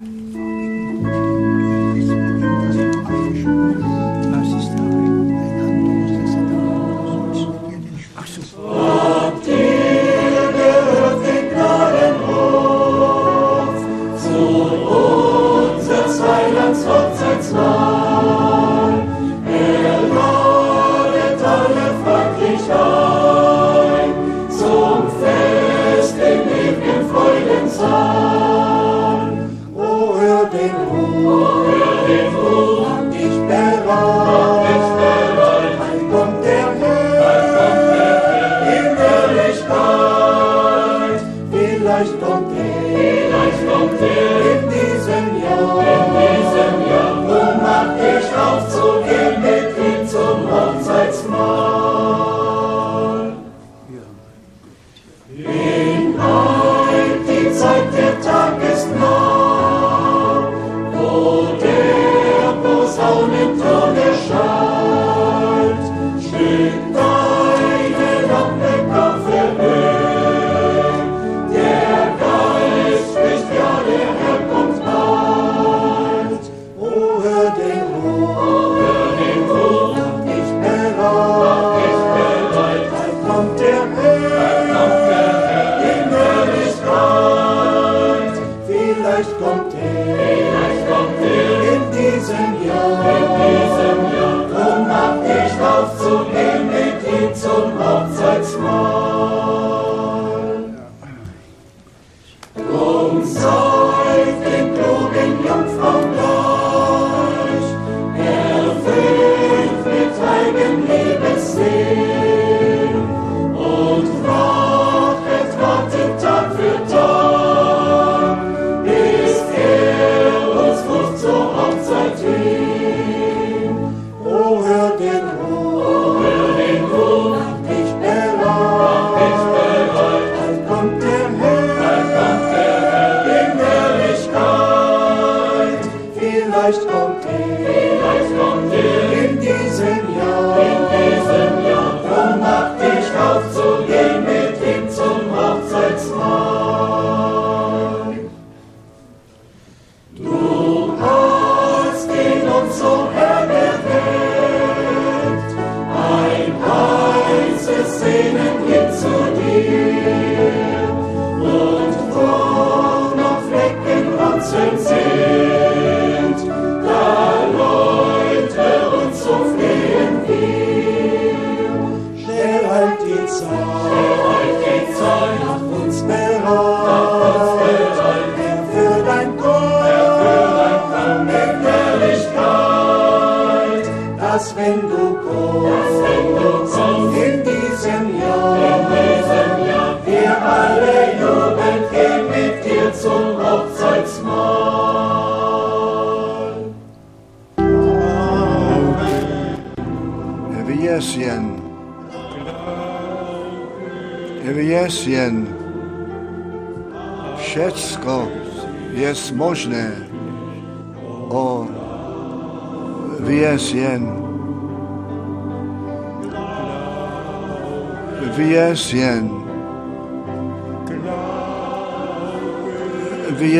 [0.00, 0.45] možné.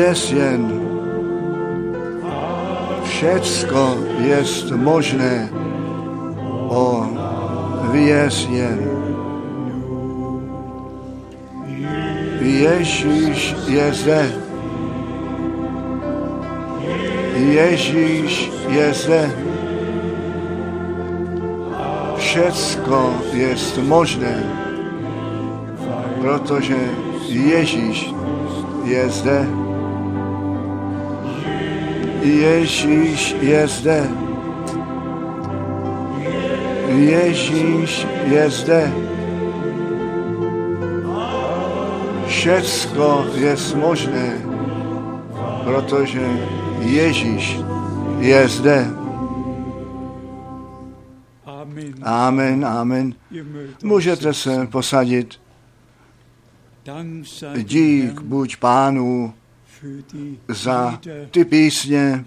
[0.07, 0.81] Věz jen.
[3.03, 5.49] Všecko jest možné.
[6.69, 7.07] O,
[7.91, 8.79] věz jen.
[12.39, 14.31] Ježíš je zde.
[17.35, 19.31] Ježíš je zde.
[22.17, 24.43] Všecko je možné,
[26.21, 26.79] protože
[27.27, 28.13] Ježíš
[28.85, 29.56] je zde.
[32.27, 34.09] Ježíš je zde.
[36.87, 38.93] Ježíš je zde.
[42.27, 44.41] Všecko je možné,
[45.63, 46.21] protože
[46.79, 47.59] Ježíš
[48.19, 48.87] je zde.
[52.03, 53.13] Amen, amen.
[53.83, 55.39] Můžete se posadit.
[57.63, 59.33] Dík buď pánu
[60.47, 60.99] za
[61.31, 62.25] ty písně,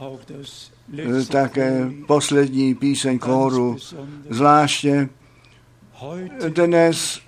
[1.30, 3.76] také poslední píseň kóru,
[4.30, 5.08] zvláště
[6.48, 7.20] dnes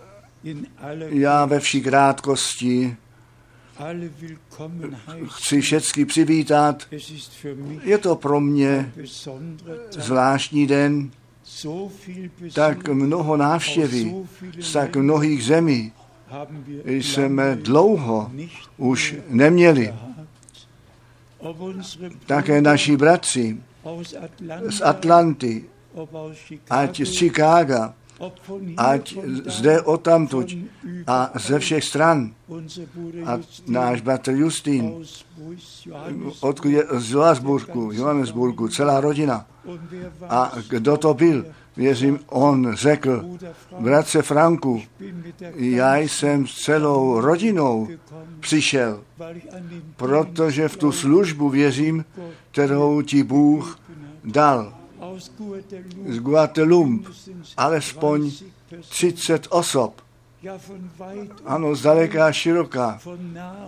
[1.09, 2.97] já ve vší krátkosti
[5.27, 6.87] chci všechny přivítat.
[7.83, 8.93] Je to pro mě
[9.91, 11.11] zvláštní den,
[12.55, 14.15] tak mnoho návštěvy
[14.61, 15.93] z tak mnohých zemí
[16.85, 18.31] jsme dlouho
[18.77, 19.95] už neměli.
[22.27, 23.59] Také naši bratři
[24.69, 25.65] z Atlanty,
[26.71, 27.95] ať z Chicaga,
[28.77, 30.47] ať zde odtamtud
[31.07, 32.33] a ze všech stran.
[33.27, 34.95] A náš bratr Justin,
[36.41, 36.61] od,
[36.99, 39.47] z Johannesburgu, Johannesburgu, celá rodina.
[40.29, 41.47] A kdo to byl?
[41.77, 43.25] Věřím, on řekl,
[43.81, 44.83] bratře Franku,
[45.55, 47.89] já jsem s celou rodinou
[48.41, 49.03] přišel,
[49.97, 52.05] protože v tu službu věřím,
[52.51, 53.79] kterou ti Bůh
[54.25, 54.75] dal
[56.09, 56.99] z Guatemala
[57.57, 58.31] alespoň
[58.89, 60.01] 30 osob.
[61.45, 63.01] Ano, zdaleka a široká,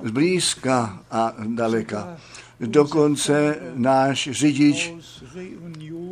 [0.02, 2.16] zblízka a daleka.
[2.60, 4.94] Dokonce náš řidič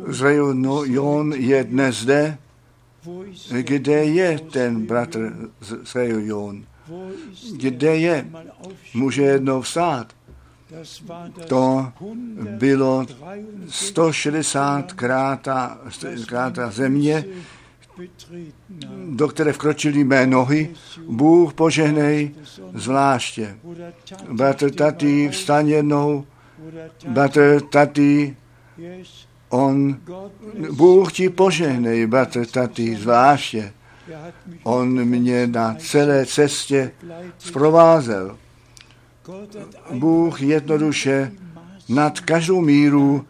[0.07, 2.37] z Reunion je dnes zde.
[3.61, 6.63] Kde je ten bratr z Reunion?
[7.55, 8.27] Kde je?
[8.93, 10.13] Může jednou vstát
[11.47, 11.91] to
[12.57, 13.05] bylo
[13.69, 15.79] 160 kráta,
[16.27, 17.25] kráta země,
[19.09, 20.69] do které vkročily mé nohy.
[21.07, 22.31] Bůh požehnej
[22.73, 23.57] zvláště.
[24.31, 26.25] Bratr Tati, vstaň jednou.
[27.07, 28.37] Bratr Tati,
[29.53, 29.97] on,
[30.71, 33.73] Bůh ti požehnej, bratr Tati, zvláště.
[34.63, 36.91] On mě na celé cestě
[37.37, 38.37] zprovázel.
[39.91, 41.31] Bůh jednoduše
[41.89, 43.25] nad každou míru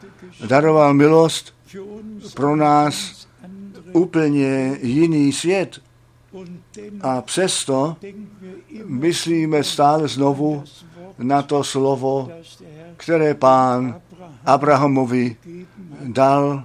[0.47, 1.53] daroval milost
[2.33, 3.27] pro nás
[3.93, 5.79] úplně jiný svět.
[7.01, 7.97] A přesto
[8.85, 10.63] myslíme stále znovu
[11.17, 12.31] na to slovo,
[12.97, 14.01] které pán
[14.45, 15.35] Abrahamovi
[16.01, 16.63] dal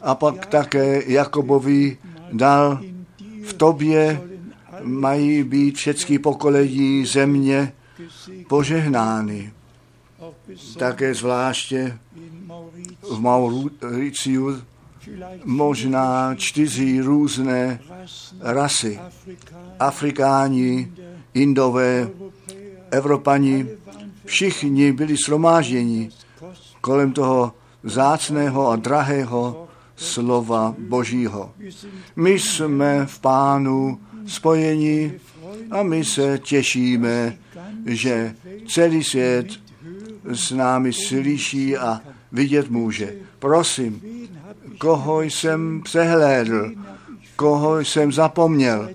[0.00, 1.98] a pak také Jakobovi
[2.32, 2.80] dal.
[3.44, 4.20] V tobě
[4.82, 7.72] mají být všechny pokolení země
[8.48, 9.52] požehnány.
[10.78, 11.98] Také zvláště
[13.10, 14.62] v Mauriciu
[15.44, 17.80] možná čtyři různé
[18.40, 19.00] rasy.
[19.78, 20.92] Afrikáni,
[21.34, 22.08] Indové,
[22.90, 23.66] Evropani,
[24.24, 26.10] všichni byli shromážděni
[26.80, 27.52] kolem toho
[27.84, 31.52] zácného a drahého slova Božího.
[32.16, 35.20] My jsme v Pánu spojeni
[35.70, 37.38] a my se těšíme
[37.88, 38.34] že
[38.68, 39.46] celý svět
[40.24, 42.00] s námi slyší a
[42.32, 43.14] vidět může.
[43.38, 44.02] Prosím,
[44.78, 46.72] koho jsem přehlédl,
[47.36, 48.90] koho jsem zapomněl,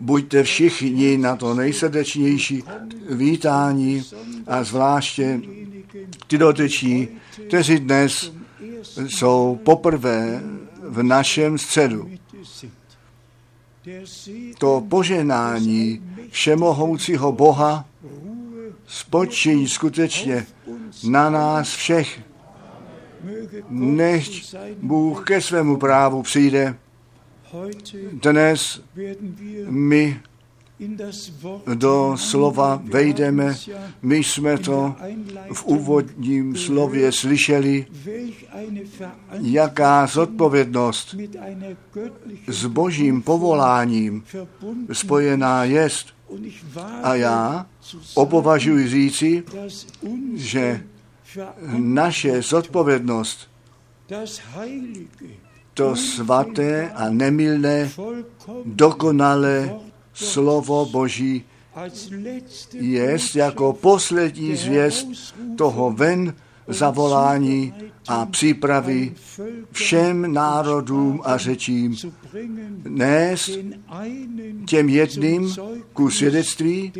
[0.00, 2.62] buďte všichni na to nejsrdečnější
[3.10, 4.02] vítání
[4.46, 5.40] a zvláště
[6.26, 7.08] ty doteční,
[7.48, 8.32] kteří dnes
[9.06, 10.42] jsou poprvé
[10.82, 12.10] v našem středu.
[14.58, 17.84] To poženání všemohoucího Boha
[18.86, 20.46] spočí skutečně
[21.08, 22.20] na nás všech.
[23.68, 26.76] Nechť Bůh ke svému právu přijde.
[28.12, 28.82] Dnes
[29.68, 30.20] my
[31.74, 33.56] do slova vejdeme.
[34.02, 34.94] My jsme to
[35.52, 37.86] v úvodním slově slyšeli,
[39.40, 41.14] jaká zodpovědnost
[42.46, 44.24] s božím povoláním
[44.92, 46.06] spojená jest.
[47.02, 47.66] A já
[48.14, 49.44] opovažuji říci,
[50.34, 50.84] že
[51.78, 53.50] naše zodpovědnost,
[55.74, 57.90] to svaté a nemilné,
[58.64, 59.74] dokonalé
[60.14, 61.44] slovo Boží
[62.72, 65.06] jest jako poslední zvěst
[65.58, 66.34] toho ven
[66.68, 67.74] zavolání
[68.08, 69.12] a přípravy
[69.72, 71.96] všem národům a řečím
[72.88, 73.50] nést
[74.66, 75.54] těm jedným
[75.92, 76.92] ku svědectví,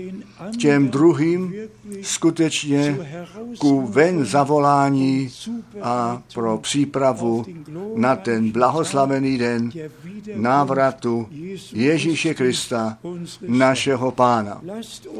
[0.58, 1.54] těm druhým
[2.02, 2.99] skutečně
[3.58, 5.30] ku ven zavolání
[5.82, 7.44] a pro přípravu
[7.94, 9.70] na ten blahoslavený den
[10.34, 11.28] návratu
[11.73, 12.99] Ježíše Krista,
[13.49, 14.61] našeho Pána.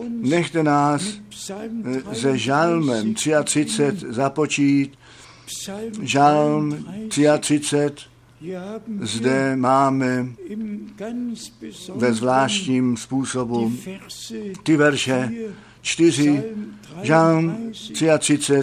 [0.09, 1.03] Nechte nás
[2.13, 4.99] se žalmem 33 započít,
[6.03, 6.87] žalm
[7.39, 7.91] 33,
[9.01, 10.27] zde máme
[11.95, 13.73] ve zvláštním způsobu
[14.63, 15.31] ty verše
[15.85, 16.43] 4,
[17.03, 18.63] Žalm 33,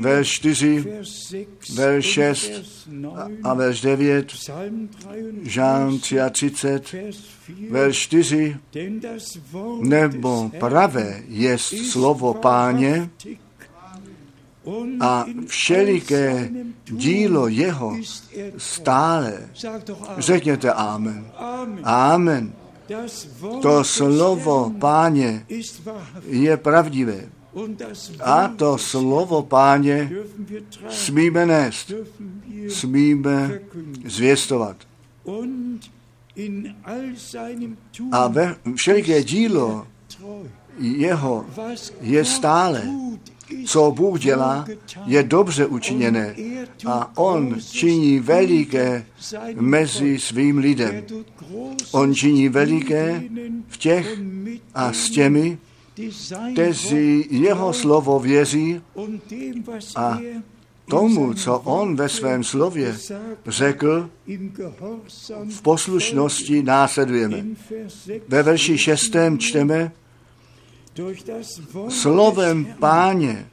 [0.00, 0.84] verš 4,
[1.74, 2.50] verš 6,
[3.42, 4.32] a verš 9,
[5.42, 7.10] Žán 33,
[7.70, 8.56] verš 4,
[9.80, 13.10] nebo pravé je slovo páně
[15.00, 16.50] a všeliké
[16.84, 17.96] dílo jeho
[18.56, 19.48] stále.
[20.18, 21.26] Řekněte Amen.
[21.82, 22.52] Amen.
[23.62, 25.46] To slovo páně
[26.26, 27.24] je pravdivé.
[28.20, 30.10] A to slovo páně
[30.88, 31.92] smíme nést,
[32.68, 33.60] smíme
[34.04, 34.76] zvěstovat.
[38.12, 39.86] A ve všeliké dílo
[40.78, 41.46] jeho
[42.00, 42.82] je stále.
[43.66, 44.66] Co Bůh dělá,
[45.06, 46.36] je dobře učiněné
[46.86, 49.06] a On činí veliké
[49.54, 51.04] mezi svým lidem.
[51.92, 53.22] On činí veliké
[53.68, 54.18] v těch
[54.74, 55.58] a s těmi,
[56.52, 58.80] kteří jeho slovo věří
[59.96, 60.18] a
[60.90, 62.96] tomu, co on ve svém slově
[63.46, 64.10] řekl,
[65.50, 67.44] v poslušnosti následujeme.
[68.28, 69.92] Ve verši šestém čteme,
[71.88, 73.46] slovem páně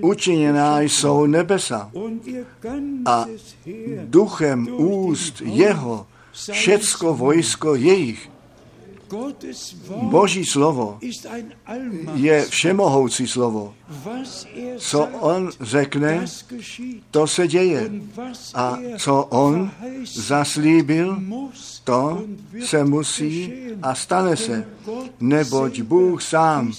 [0.00, 1.90] učiněná jsou nebesa
[3.06, 3.26] a
[4.04, 6.06] duchem úst jeho
[6.52, 8.30] všecko vojsko jejich.
[10.02, 10.98] Boží slovo
[12.14, 13.74] je všemohoucí slovo.
[14.78, 16.24] Co on řekne,
[17.10, 17.90] to se děje.
[18.54, 19.70] A co on
[20.04, 21.22] zaslíbil,
[21.84, 22.24] to
[22.64, 24.68] se musí a stane se.
[25.20, 26.72] Neboť Bůh sám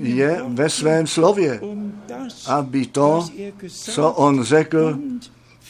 [0.00, 1.60] je ve svém slově,
[2.46, 3.28] aby to,
[3.68, 4.98] co on řekl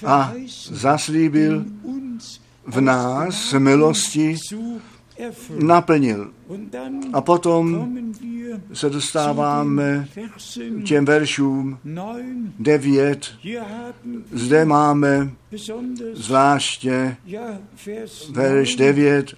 [0.07, 0.33] a
[0.71, 1.65] zaslíbil
[2.67, 4.37] v nás milosti,
[5.59, 6.31] naplnil.
[7.13, 7.89] A potom
[8.73, 10.09] se dostáváme
[10.83, 11.79] k těm veršům
[12.59, 13.27] 9.
[14.33, 15.31] Zde máme
[16.13, 17.17] zvláště
[18.31, 19.35] verš 9,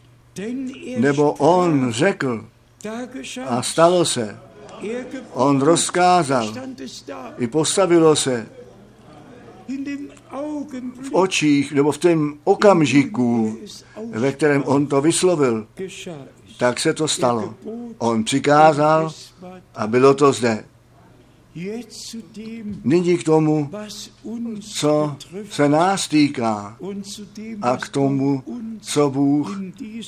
[0.99, 2.47] nebo on řekl
[3.47, 4.39] a stalo se.
[5.33, 6.55] On rozkázal,
[7.39, 8.47] i postavilo se
[11.03, 13.59] v očích nebo v tom okamžiku,
[14.11, 15.67] ve kterém on to vyslovil,
[16.59, 17.55] tak se to stalo.
[17.99, 19.11] On přikázal
[19.75, 20.65] a bylo to zde.
[22.85, 23.71] Nyní k tomu,
[24.61, 25.17] co
[25.51, 26.77] se nás týká
[27.63, 28.43] a k tomu,
[28.81, 29.61] co Bůh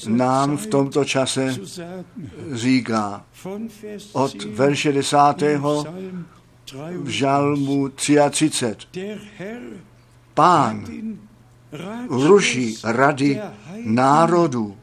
[0.08, 1.56] nám v tomto čase
[2.52, 3.24] říká.
[4.12, 5.86] Od verše desátého
[6.92, 8.76] v žalmu 33.
[10.38, 10.84] Pán
[12.08, 13.40] ruší rady
[13.84, 14.76] národů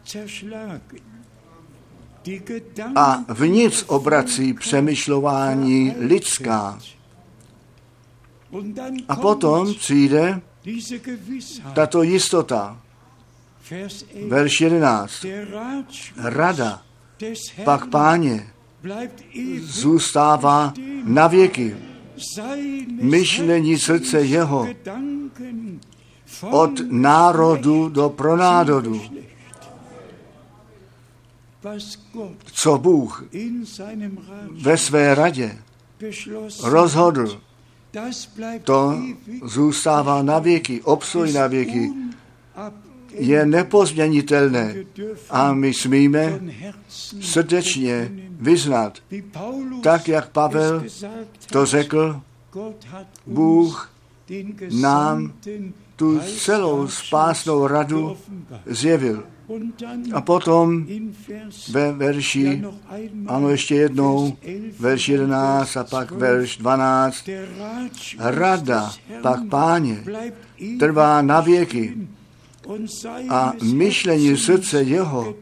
[2.96, 6.80] a v nic obrací přemýšlování lidská.
[9.08, 10.42] A potom přijde
[11.74, 12.82] tato jistota.
[14.28, 15.26] Verš 11.
[16.18, 16.82] Rada
[17.64, 18.50] pak páně
[19.60, 21.95] zůstává na věky.
[23.02, 24.68] Myšlení srdce jeho
[26.50, 29.02] od národu do pronárodu.
[32.46, 33.26] Co Bůh
[34.52, 35.58] ve své radě
[36.64, 37.42] rozhodl,
[38.64, 39.02] to
[39.44, 41.92] zůstává na věky, obsoj na věky,
[43.10, 44.76] je nepozměnitelné
[45.30, 46.40] a my smíme
[47.20, 49.00] srdečně vyznat,
[49.84, 50.84] tak jak Pavel
[51.52, 52.22] to řekl,
[53.26, 53.92] Bůh
[54.82, 55.34] nám
[55.96, 58.18] tu celou spásnou radu
[58.66, 59.24] zjevil.
[60.14, 60.86] A potom
[61.72, 62.64] ve verši,
[63.28, 64.38] ano ještě jednou,
[64.80, 67.30] verš 11 a pak verš 12,
[68.20, 70.04] rada pak páně
[70.80, 72.08] trvá na věky
[73.30, 75.36] a myšlení srdce jeho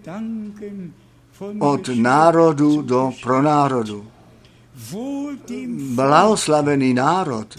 [1.59, 4.07] od národu do pronárodu.
[5.95, 7.57] Blahoslavený národ,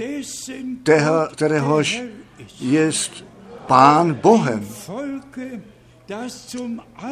[0.82, 2.02] teho, kteréhož
[2.60, 2.90] je
[3.66, 4.66] pán Bohem.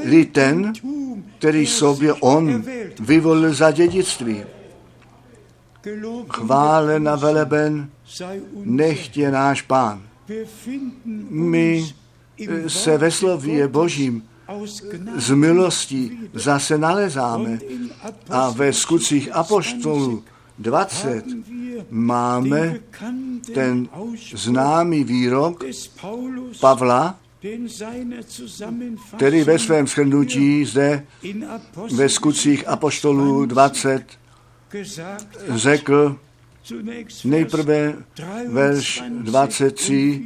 [0.04, 0.72] Lid ten,
[1.38, 2.64] který sobě on
[3.00, 4.44] vyvolil za dědictví.
[6.28, 7.90] Chválen a veleben,
[8.54, 10.02] nechtě náš pán.
[11.30, 11.94] My
[12.66, 14.22] se ve slově Božím
[15.16, 17.58] z milostí zase nalezáme.
[18.30, 20.24] A ve skutcích Apoštolů
[20.58, 21.24] 20
[21.90, 22.80] máme
[23.54, 23.88] ten
[24.34, 25.64] známý výrok
[26.60, 27.18] Pavla,
[29.16, 31.06] který ve svém shrnutí zde
[31.94, 34.04] ve skutcích Apoštolů 20
[35.54, 36.18] řekl,
[37.24, 37.94] Nejprve
[38.48, 40.22] verš 23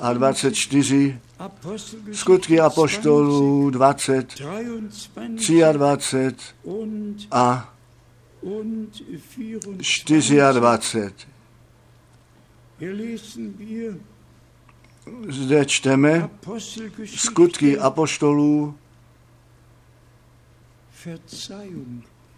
[0.00, 1.18] a 24,
[2.12, 5.64] skutky apoštolů 20, 23
[7.30, 7.72] a
[10.52, 11.26] 24.
[15.28, 16.30] Zde čteme
[17.06, 18.74] skutky apoštolů.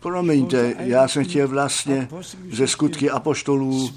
[0.06, 2.08] Promiňte, já jsem chtěl vlastně
[2.52, 3.90] ze skutky apoštolů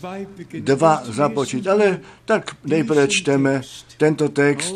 [0.60, 3.62] dva započít, ale tak nejprve čteme
[3.98, 4.76] tento text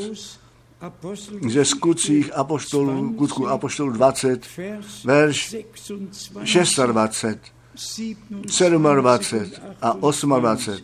[1.50, 4.48] ze skutcích apoštolů, skutku apoštolů 20,
[5.06, 5.56] verš
[6.42, 8.88] 26, 27
[9.82, 10.82] a 28.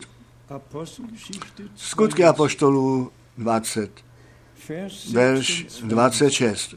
[1.76, 3.90] Skutky apoštolů 20,
[5.12, 6.74] verš 26.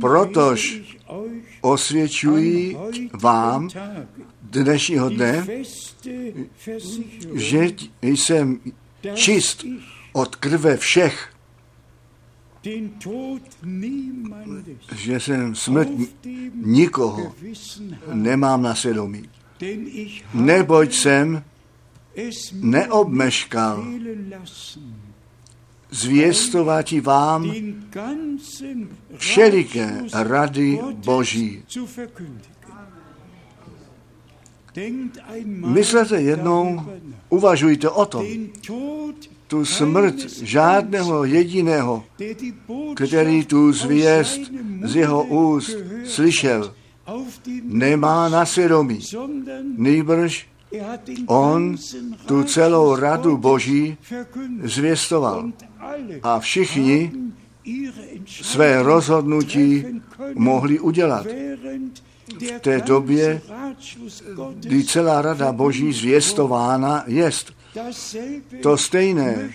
[0.00, 0.82] Protož
[1.60, 2.76] osvědčuji
[3.12, 3.68] vám
[4.42, 5.46] dnešního dne,
[7.34, 7.68] že
[8.02, 8.60] jsem
[9.14, 9.64] čist
[10.12, 11.32] od krve všech,
[14.94, 15.88] že jsem smrt
[16.54, 17.34] nikoho
[18.12, 19.28] nemám na svědomí.
[20.34, 21.44] Neboť jsem
[22.52, 23.84] neobmeškal
[25.90, 27.52] zvěstovati vám
[29.16, 31.62] všeliké rady Boží.
[35.46, 36.82] Myslete jednou,
[37.28, 38.26] uvažujte o tom,
[39.46, 42.04] tu smrt žádného jediného,
[42.94, 44.40] který tu zvěst
[44.84, 46.74] z jeho úst slyšel,
[47.62, 49.00] nemá na svědomí.
[49.76, 50.48] Nejbrž
[51.26, 51.76] on
[52.26, 53.96] tu celou radu Boží
[54.62, 55.50] zvěstoval
[56.22, 57.12] a všichni
[58.26, 59.84] své rozhodnutí
[60.34, 61.26] mohli udělat.
[62.56, 63.40] V té době,
[64.54, 67.52] kdy celá rada Boží zvěstována jest.
[68.62, 69.50] To stejné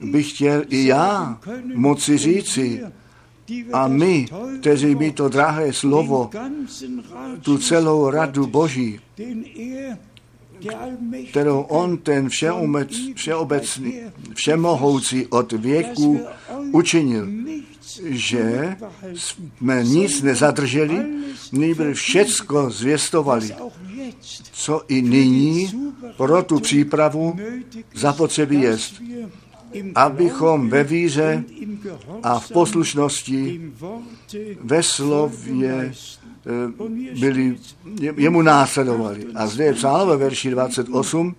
[0.00, 1.38] bych chtěl i já
[1.74, 2.82] moci říci,
[3.72, 4.28] a my,
[4.60, 6.30] kteří mi to drahé slovo,
[7.42, 9.00] tu celou radu Boží,
[11.30, 14.00] kterou on, ten všeumec, všeobecný,
[14.34, 16.20] všemohoucí od věku
[16.72, 17.26] učinil,
[18.04, 18.76] že
[19.14, 21.04] jsme nic nezadrželi,
[21.52, 23.54] nejbrž všecko zvěstovali,
[24.52, 25.72] co i nyní
[26.16, 27.36] pro tu přípravu
[27.94, 29.02] zapotřebí jest,
[29.94, 31.44] abychom ve víře
[32.22, 33.72] a v poslušnosti
[34.60, 35.92] ve slově
[37.20, 37.56] byli,
[38.16, 39.26] jemu následovali.
[39.34, 41.34] A zde je psáno ve verši 28,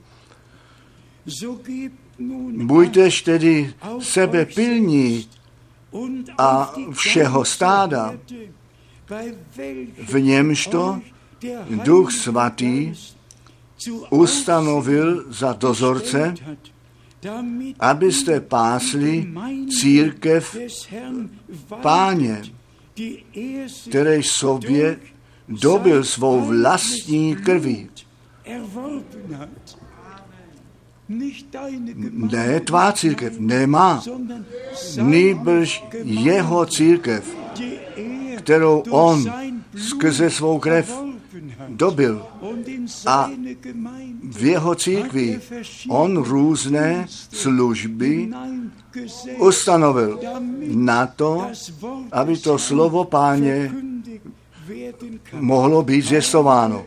[2.56, 5.28] buďtež tedy sebe pilní
[6.38, 8.14] a všeho stáda,
[10.08, 11.02] v němž to
[11.70, 12.94] Duch Svatý
[14.10, 16.34] ustanovil za dozorce,
[17.80, 19.34] abyste pásli
[19.80, 20.58] církev
[21.82, 22.42] páně,
[23.90, 25.00] které sobě
[25.50, 27.90] dobil svou vlastní krví.
[32.12, 34.04] Ne tvá církev, nemá.
[35.02, 37.36] Nýbrž jeho církev,
[38.38, 39.32] kterou on
[39.78, 41.11] skrze svou krev
[41.70, 42.26] dobil.
[43.06, 43.30] A
[44.24, 45.40] v jeho církvi
[45.90, 48.30] on různé služby
[49.40, 50.20] ustanovil
[50.68, 51.48] na to,
[52.12, 53.72] aby to slovo páně
[55.40, 56.86] mohlo být zjistováno.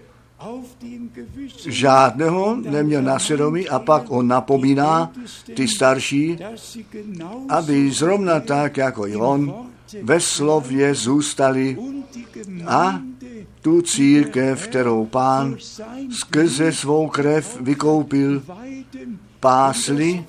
[1.66, 5.12] Žádného neměl na svědomí a pak on napomíná
[5.54, 6.38] ty starší,
[7.48, 9.54] aby zrovna tak jako i on
[10.02, 11.78] ve slově zůstali
[12.66, 13.00] a
[13.64, 15.56] tu církev, kterou pán
[16.10, 18.42] skrze svou krev vykoupil,
[19.40, 20.24] pásli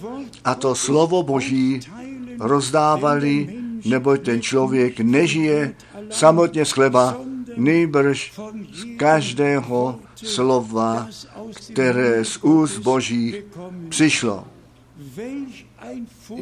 [0.46, 1.80] a to slovo Boží
[2.40, 5.76] rozdávali, neboť ten člověk nežije
[6.10, 7.18] samotně z chleba,
[7.58, 8.34] nejbrž
[8.74, 11.08] z každého slova,
[11.52, 13.36] které z úst Boží
[13.90, 14.48] přišlo.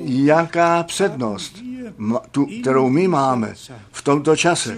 [0.04, 1.58] Jaká přednost,
[2.32, 3.54] tu, kterou my máme
[3.92, 4.78] v tomto čase,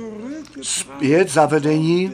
[0.62, 2.12] zpět zavedení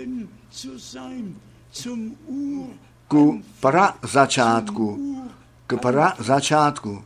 [3.08, 5.17] ku pra začátku,
[5.67, 7.04] k pra začátku.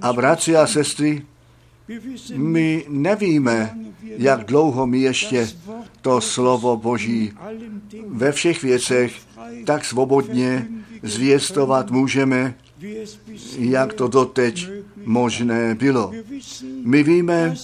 [0.00, 1.26] A bratři a sestry,
[2.34, 5.48] my nevíme, jak dlouho my ještě
[6.00, 7.32] to slovo Boží
[8.08, 9.20] ve všech věcech
[9.64, 10.68] tak svobodně
[11.02, 12.54] zvěstovat můžeme,
[13.58, 14.68] jak to doteď
[15.04, 16.12] možné bylo.
[16.84, 17.54] My víme,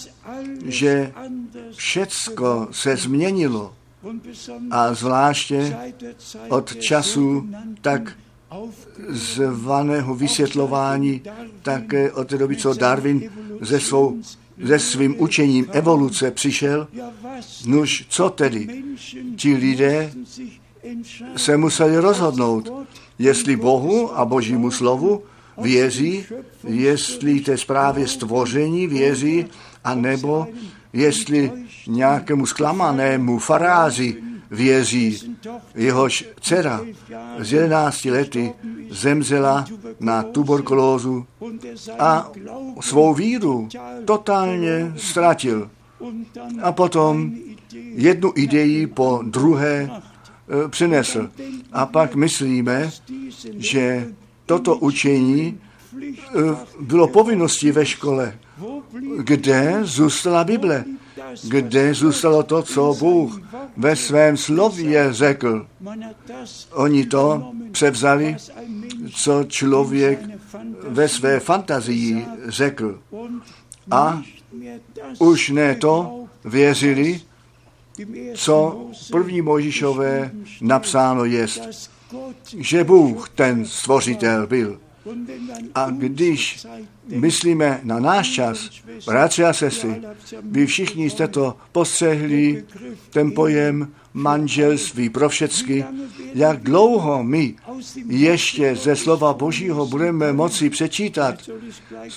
[0.65, 1.13] že
[1.75, 3.73] všecko se změnilo
[4.71, 5.77] a zvláště
[6.49, 7.49] od času
[7.81, 8.17] tak
[9.09, 11.21] zvaného vysvětlování
[11.61, 13.29] také od té doby, co Darwin
[13.61, 14.17] ze, svou,
[14.63, 16.87] ze svým učením evoluce přišel.
[17.65, 18.83] Nuž, co tedy?
[19.35, 20.11] Ti lidé
[21.35, 22.73] se museli rozhodnout,
[23.19, 25.23] jestli Bohu a Božímu slovu
[25.61, 26.25] věří,
[26.67, 29.45] jestli té zprávě stvoření věří,
[29.83, 30.47] anebo
[30.93, 31.51] jestli
[31.87, 34.17] nějakému zklamanému farázi
[34.51, 35.37] věří.
[35.75, 36.81] Jehož dcera
[37.39, 38.53] z 11 lety
[38.89, 39.65] zemřela
[39.99, 41.25] na tuberkulózu
[41.99, 42.31] a
[42.79, 43.69] svou víru
[44.05, 45.69] totálně ztratil.
[46.61, 47.31] A potom
[47.95, 51.29] jednu idei po druhé e, přinesl.
[51.71, 52.91] A pak myslíme,
[53.57, 54.07] že
[54.51, 55.55] toto učení e,
[56.79, 58.35] bylo povinností ve škole,
[59.23, 60.83] kde zůstala Bible,
[61.47, 63.39] kde zůstalo to, co Bůh
[63.77, 65.67] ve svém slově řekl.
[66.71, 68.35] Oni to převzali,
[69.15, 70.19] co člověk
[70.83, 72.99] ve své fantazii řekl.
[73.91, 74.21] A
[75.19, 77.21] už ne to věřili,
[78.35, 81.90] co první Možišové napsáno jest,
[82.57, 84.79] že Bůh ten stvořitel byl.
[85.75, 86.67] A když
[87.07, 88.69] myslíme na náš čas,
[89.05, 90.01] bratři a sestry,
[90.41, 92.65] vy všichni jste to postřehli,
[93.09, 95.85] ten pojem manželství pro všecky,
[96.33, 97.55] jak dlouho my
[98.07, 101.49] ještě ze slova Božího budeme moci přečítat.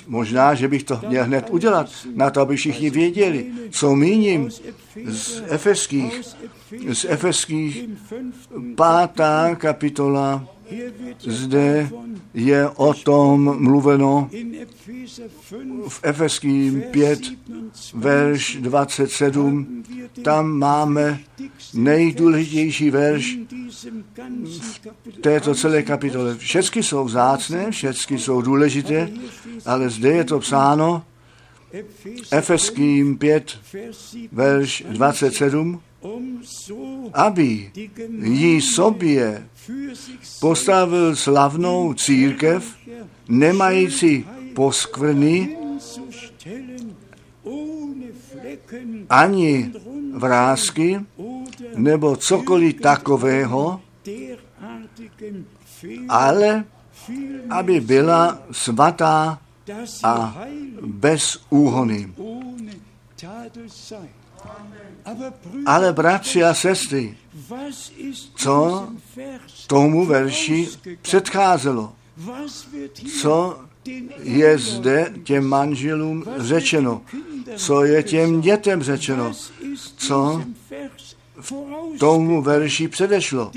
[0.07, 4.51] Možná, že bych to měl hned udělat, na to, aby všichni věděli, co míním
[5.07, 6.20] z efeských,
[6.92, 7.88] z efeských
[8.77, 10.54] pátá kapitola
[11.19, 11.91] zde
[12.35, 14.31] je o tom mluveno
[15.89, 17.21] v Efeským 5,
[17.95, 19.85] verš 27.
[20.23, 21.21] Tam máme
[21.75, 23.39] nejdůležitější verš
[24.45, 26.37] v této celé kapitole.
[26.37, 29.11] Všechny jsou vzácné, všechny jsou důležité,
[29.67, 31.03] ale zde je to psáno
[32.31, 33.59] Efeským 5,
[34.33, 35.81] verš 27,
[37.13, 37.71] aby
[38.23, 39.49] jí sobě
[40.40, 42.77] postavil slavnou církev,
[43.29, 45.57] nemající poskvrny
[49.11, 49.72] ani
[50.14, 51.00] vrázky
[51.77, 53.81] nebo cokoliv takového,
[56.09, 56.64] ale
[57.50, 59.38] aby byla svatá
[60.05, 60.44] a
[60.81, 62.12] bez úhony.
[65.67, 67.17] Ale bratři a sestry,
[68.35, 68.89] co
[69.67, 70.69] tomu verši
[71.03, 71.93] předcházelo?
[73.21, 73.59] Co
[74.23, 77.03] je zde těm manželům řečeno?
[77.57, 79.33] Co je těm dětem řečeno?
[79.97, 80.43] Co
[81.99, 83.51] tomu verši předešlo?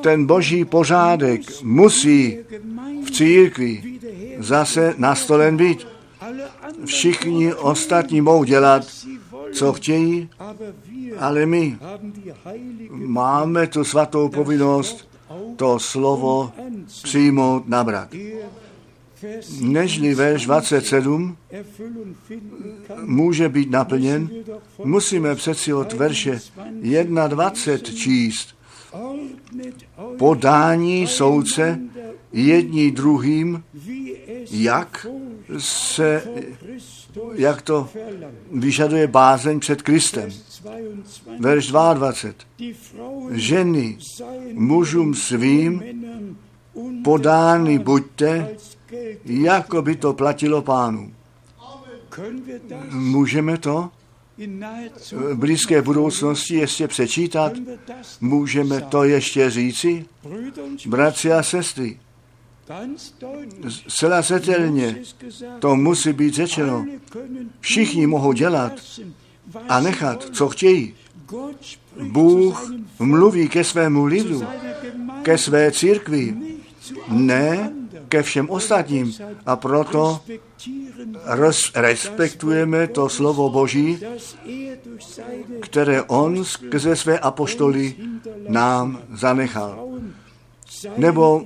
[0.00, 2.38] Ten boží pořádek musí
[3.06, 3.98] v církvi
[4.38, 5.86] zase nastolen být.
[6.84, 8.86] Všichni ostatní mohou dělat,
[9.52, 10.28] co chtějí,
[11.18, 11.78] ale my
[12.90, 15.08] máme tu svatou povinnost
[15.56, 16.52] to slovo
[17.02, 18.08] přijmout, nabrat.
[19.60, 21.36] Nežli verš 27
[23.04, 24.30] může být naplněn,
[24.84, 26.40] musíme přeci od verše
[27.28, 28.56] 21 číst.
[30.18, 31.78] Podání soudce
[32.32, 33.64] jední druhým,
[34.50, 35.06] jak
[35.58, 36.22] se
[37.34, 37.88] jak to
[38.52, 40.30] vyžaduje bázeň před Kristem.
[41.40, 42.12] Verš 22.
[43.30, 43.98] Ženy
[44.52, 45.82] mužům svým
[47.04, 48.48] podány buďte,
[49.24, 51.12] jako by to platilo pánu.
[52.90, 53.90] Můžeme to
[55.12, 57.52] v blízké budoucnosti ještě přečítat?
[58.20, 60.04] Můžeme to ještě říci?
[60.86, 61.98] Bratři a sestry,
[63.88, 64.96] Zcela zetelně
[65.58, 66.86] to musí být řečeno.
[67.60, 68.72] Všichni mohou dělat
[69.68, 70.94] a nechat, co chtějí.
[72.02, 74.42] Bůh mluví ke svému lidu,
[75.22, 76.36] ke své církvi,
[77.08, 77.72] ne
[78.08, 79.14] ke všem ostatním.
[79.46, 80.20] A proto
[81.74, 83.98] respektujeme to slovo Boží,
[85.60, 87.94] které on skrze své apoštoly
[88.48, 89.86] nám zanechal.
[90.96, 91.44] Nebo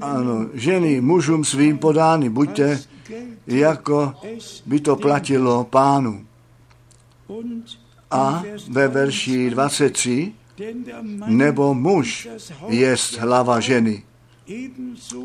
[0.00, 2.80] ano, ženy mužům svým podány, buďte,
[3.46, 4.14] jako
[4.66, 6.26] by to platilo pánu.
[8.10, 10.32] A ve verši 23,
[11.26, 12.28] nebo muž
[12.68, 14.02] je hlava ženy,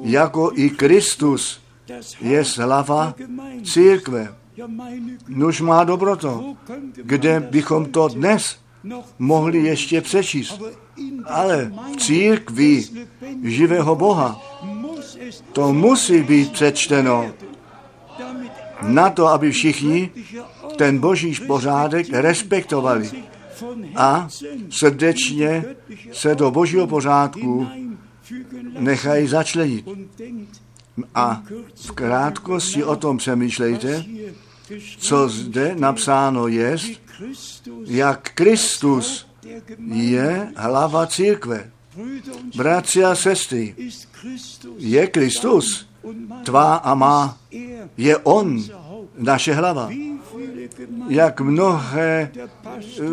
[0.03, 1.61] jako i Kristus
[2.21, 3.15] je hlava
[3.63, 4.35] církve.
[5.27, 6.55] Nuž má dobroto,
[6.95, 8.62] kde bychom to dnes
[9.19, 10.61] mohli ještě přečíst.
[11.25, 12.83] Ale v církvi
[13.43, 14.41] živého Boha
[15.53, 17.31] to musí být přečteno
[18.81, 20.09] na to, aby všichni
[20.77, 23.11] ten boží pořádek respektovali
[23.95, 24.27] a
[24.69, 25.65] srdečně
[26.11, 27.67] se do božího pořádku
[28.79, 29.85] nechají začlenit.
[31.15, 31.43] A
[31.75, 34.05] v krátkosti o tom přemýšlejte,
[34.97, 36.77] co zde napsáno je,
[37.85, 39.27] jak Kristus
[39.93, 41.71] je hlava církve.
[42.55, 43.75] Bratři a sestry,
[44.77, 45.87] je Kristus.
[46.43, 47.37] Tvá a má,
[47.97, 48.63] je On
[49.17, 49.89] naše hlava.
[51.07, 53.03] Jak mnohé eh,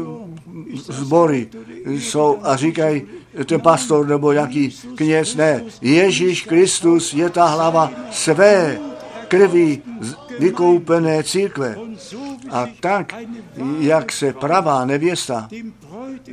[0.74, 1.48] zbory
[1.86, 3.02] jsou a říkají,
[3.46, 8.78] ten pastor nebo jaký kněz, ne, Ježíš Kristus je ta hlava své
[9.28, 9.82] krví
[10.40, 11.76] vykoupené církve.
[12.50, 13.14] A tak,
[13.80, 15.48] jak se pravá nevěsta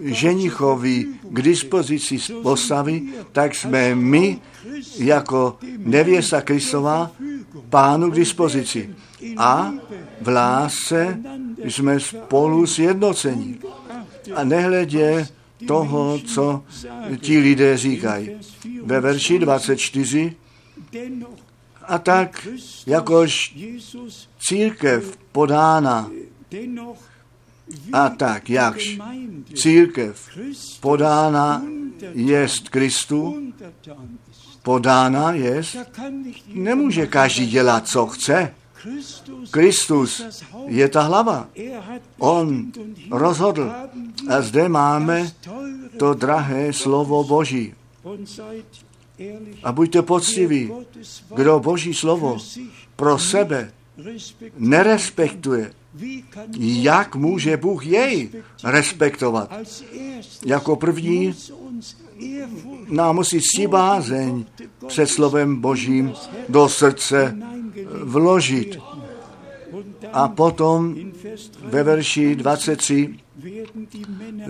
[0.04, 4.40] ženichovi k dispozici postaví, tak jsme my
[4.98, 7.12] jako nevěsta Kristova
[7.70, 8.96] pánu k dispozici.
[9.38, 9.74] A
[10.22, 11.20] v lásce
[11.64, 13.60] jsme spolu sjednocení.
[14.36, 15.28] A nehledě
[15.68, 16.64] toho, co
[17.18, 18.32] ti lidé říkají.
[18.84, 20.36] Ve verši 24
[21.88, 22.48] a tak,
[22.86, 23.56] jakož
[24.40, 26.12] církev podána,
[27.94, 29.00] a tak, jakž
[29.54, 30.30] církev
[30.80, 31.64] podána
[32.14, 33.54] jest Kristu,
[34.64, 35.78] podána jest,
[36.48, 38.54] nemůže každý dělat, co chce.
[39.52, 40.22] Kristus
[40.68, 41.50] je ta hlava.
[42.18, 42.72] On
[43.12, 43.72] rozhodl.
[44.30, 45.32] A zde máme
[45.98, 47.74] to drahé slovo Boží.
[49.64, 50.72] A buďte poctiví,
[51.36, 52.38] kdo Boží slovo
[52.96, 53.72] pro sebe
[54.58, 55.72] nerespektuje,
[56.60, 58.30] jak může Bůh jej
[58.64, 59.54] respektovat?
[60.46, 61.34] Jako první
[62.90, 64.46] nám musí bázeň
[64.88, 66.14] před slovem Božím
[66.50, 67.38] do srdce
[68.04, 68.80] vložit.
[70.14, 70.96] A potom
[71.64, 73.20] ve verši 23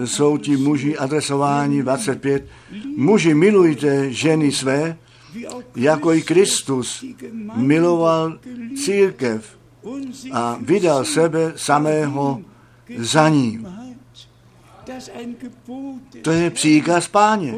[0.06, 2.46] jsou ti muži adresováni 25.
[2.96, 4.98] Muži, milujte ženy své,
[5.76, 7.06] jako i Kristus
[7.56, 8.40] miloval
[8.76, 9.58] církev
[10.32, 12.42] a vydal sebe samého
[12.98, 13.66] za ní.
[16.22, 17.54] To je příkaz páně.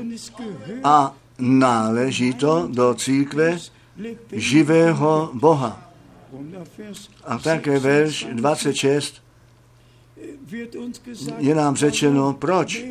[0.84, 3.58] A náleží to do církve
[4.32, 5.92] živého Boha.
[7.26, 9.29] A také verš 26
[11.38, 12.84] je nám řečeno, proč.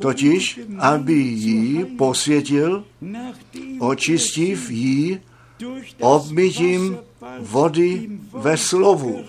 [0.00, 2.84] Totiž, aby ji posvětil,
[3.78, 5.20] očistiv ji
[6.00, 6.98] obmytím
[7.40, 9.24] vody ve slovu.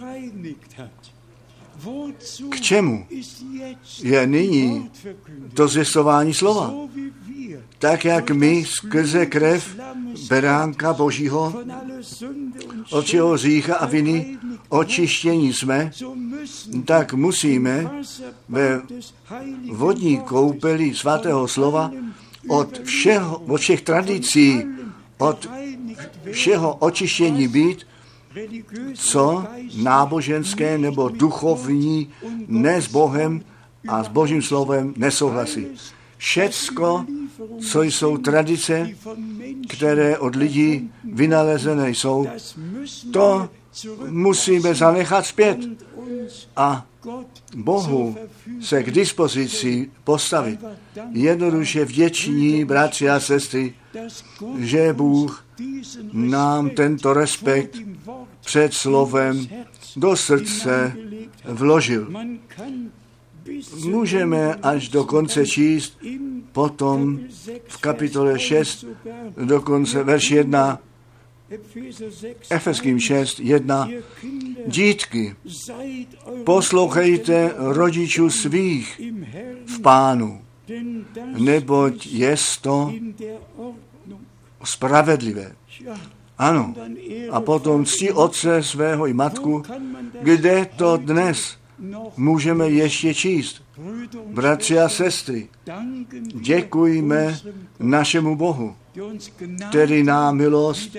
[2.50, 3.06] K čemu
[4.04, 4.90] je nyní
[5.54, 6.74] to zvěstování slova?
[7.86, 9.78] Tak jak my skrze krev
[10.30, 11.54] beránka Božího
[12.92, 14.38] od čeho řícha a viny
[14.70, 15.92] očištění jsme,
[16.86, 17.90] tak musíme
[18.50, 18.82] ve
[19.72, 21.92] vodní koupeli svatého slova
[22.48, 24.64] od, všeho, od všech tradicí,
[25.18, 25.50] od
[26.32, 27.88] všeho očištění být,
[28.94, 29.46] co
[29.84, 32.10] náboženské nebo duchovní
[32.48, 33.42] ne s Bohem
[33.88, 35.68] a s Božím slovem nesouhlasí.
[36.18, 37.06] Všecko,
[37.60, 38.90] co jsou tradice,
[39.68, 42.28] které od lidí vynalezené jsou,
[43.14, 43.50] to
[44.10, 45.58] musíme zanechat zpět
[46.56, 46.86] a
[47.56, 48.16] Bohu
[48.62, 50.60] se k dispozici postavit.
[51.12, 53.74] Jednoduše vděční, bratři a sestry,
[54.58, 55.46] že Bůh
[56.14, 57.78] nám tento respekt
[58.46, 59.48] před slovem
[59.96, 60.94] do srdce
[61.46, 62.14] vložil.
[63.84, 65.98] Můžeme až do konce číst,
[66.56, 67.20] potom
[67.68, 68.88] v kapitole 6,
[69.36, 70.80] dokonce verš 1,
[72.50, 73.90] Efeským 6, 1.
[74.66, 75.36] Dítky,
[76.44, 79.02] poslouchejte rodičů svých
[79.66, 80.42] v pánu,
[81.38, 82.90] neboť je to
[84.64, 85.54] spravedlivé.
[86.38, 86.74] Ano.
[87.32, 89.64] A potom ctí otce svého i matku,
[90.22, 91.62] kde to dnes
[92.18, 93.62] můžeme ještě číst.
[94.26, 95.50] Bratři a sestry,
[96.34, 97.40] děkujme
[97.80, 98.76] našemu Bohu,
[99.70, 100.96] který nám milost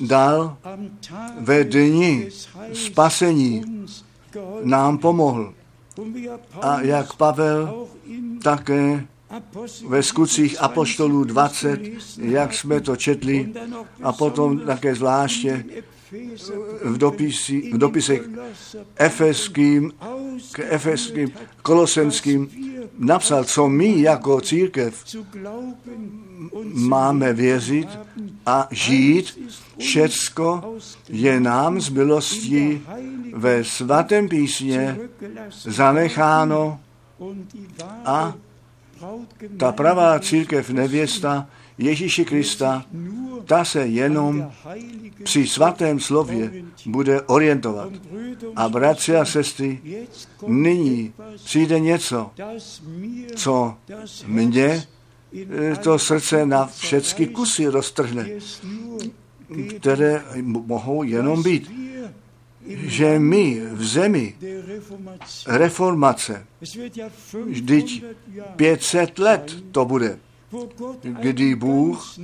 [0.00, 0.56] dal
[1.40, 2.28] ve dni
[2.72, 3.86] spasení,
[4.62, 5.54] nám pomohl.
[6.60, 7.86] A jak Pavel
[8.42, 9.06] také
[9.88, 11.80] ve skutcích Apoštolů 20,
[12.18, 13.52] jak jsme to četli,
[14.02, 15.64] a potom také zvláště
[16.84, 18.22] v, dopisi, v dopisech
[18.96, 19.92] efeským,
[20.52, 22.48] k efeským, kolosenským
[22.98, 25.04] napsal, co my jako církev
[26.74, 27.88] máme věřit
[28.46, 29.38] a žít.
[29.78, 30.76] Všecko
[31.08, 32.82] je nám z milostí
[33.32, 34.98] ve svatém písně
[35.64, 36.80] zanecháno
[38.04, 38.34] a
[39.56, 41.46] ta pravá církev nevěsta
[41.78, 42.84] Ježíši Krista,
[43.44, 44.52] ta se jenom
[45.22, 46.52] při svatém slově
[46.86, 47.92] bude orientovat.
[48.56, 49.80] A bratři a sestry,
[50.46, 51.12] nyní
[51.44, 52.30] přijde něco,
[53.34, 53.74] co
[54.26, 54.86] mě
[55.82, 58.28] to srdce na všechny kusy roztrhne,
[59.78, 61.82] které mohou jenom být
[62.66, 64.34] že my v zemi
[65.46, 66.46] reformace,
[67.46, 68.04] vždyť
[68.56, 70.18] 500 let to bude,
[71.02, 72.14] kdy Bůh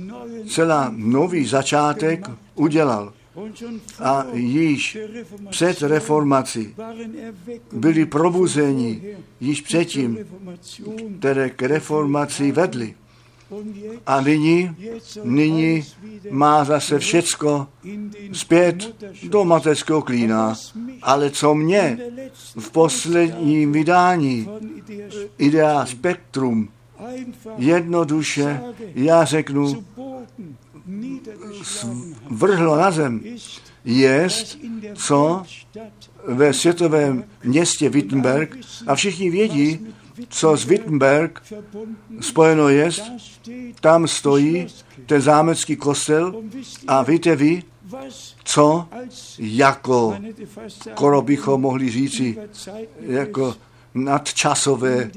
[0.47, 3.13] celá nový začátek udělal.
[3.99, 4.97] A již
[5.49, 6.75] před reformací
[7.71, 10.17] byli probuzeni, již předtím,
[11.19, 12.95] které k reformaci vedli.
[14.05, 14.75] A nyní,
[15.23, 15.85] nyní
[16.29, 17.67] má zase všecko
[18.31, 20.55] zpět do mateřského klína.
[21.01, 21.99] Ale co mě
[22.59, 24.49] v posledním vydání
[25.37, 26.69] Idea Spektrum
[27.57, 28.61] jednoduše,
[28.95, 29.83] já řeknu,
[32.29, 33.21] vrhlo na zem,
[33.85, 34.57] jest,
[34.95, 35.43] co?
[36.27, 38.57] Ve světovém městě Wittenberg,
[38.87, 39.79] a všichni vědí,
[40.29, 41.41] co z Wittenberg
[42.21, 42.89] spojeno je,
[43.81, 44.67] tam stojí
[45.05, 46.43] ten zámecký kostel.
[46.87, 47.63] A víte vy,
[48.43, 48.87] co
[49.39, 50.15] jako,
[50.67, 52.37] skoro bychom mohli říci,
[52.99, 53.55] jako
[53.93, 55.11] nadčasové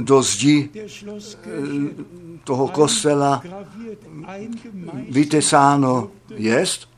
[0.00, 0.70] do zdi
[2.44, 3.42] toho kostela
[5.10, 6.88] vytesáno jest.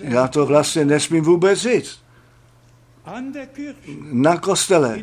[0.00, 2.00] Já to vlastně nesmím vůbec říct
[4.12, 5.02] na kostele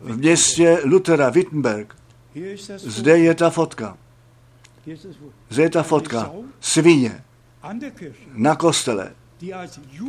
[0.00, 1.96] v městě Lutera Wittenberg.
[2.76, 3.98] Zde je ta fotka.
[5.48, 6.32] Zde je ta fotka.
[6.60, 7.24] Svině
[8.32, 9.14] na kostele,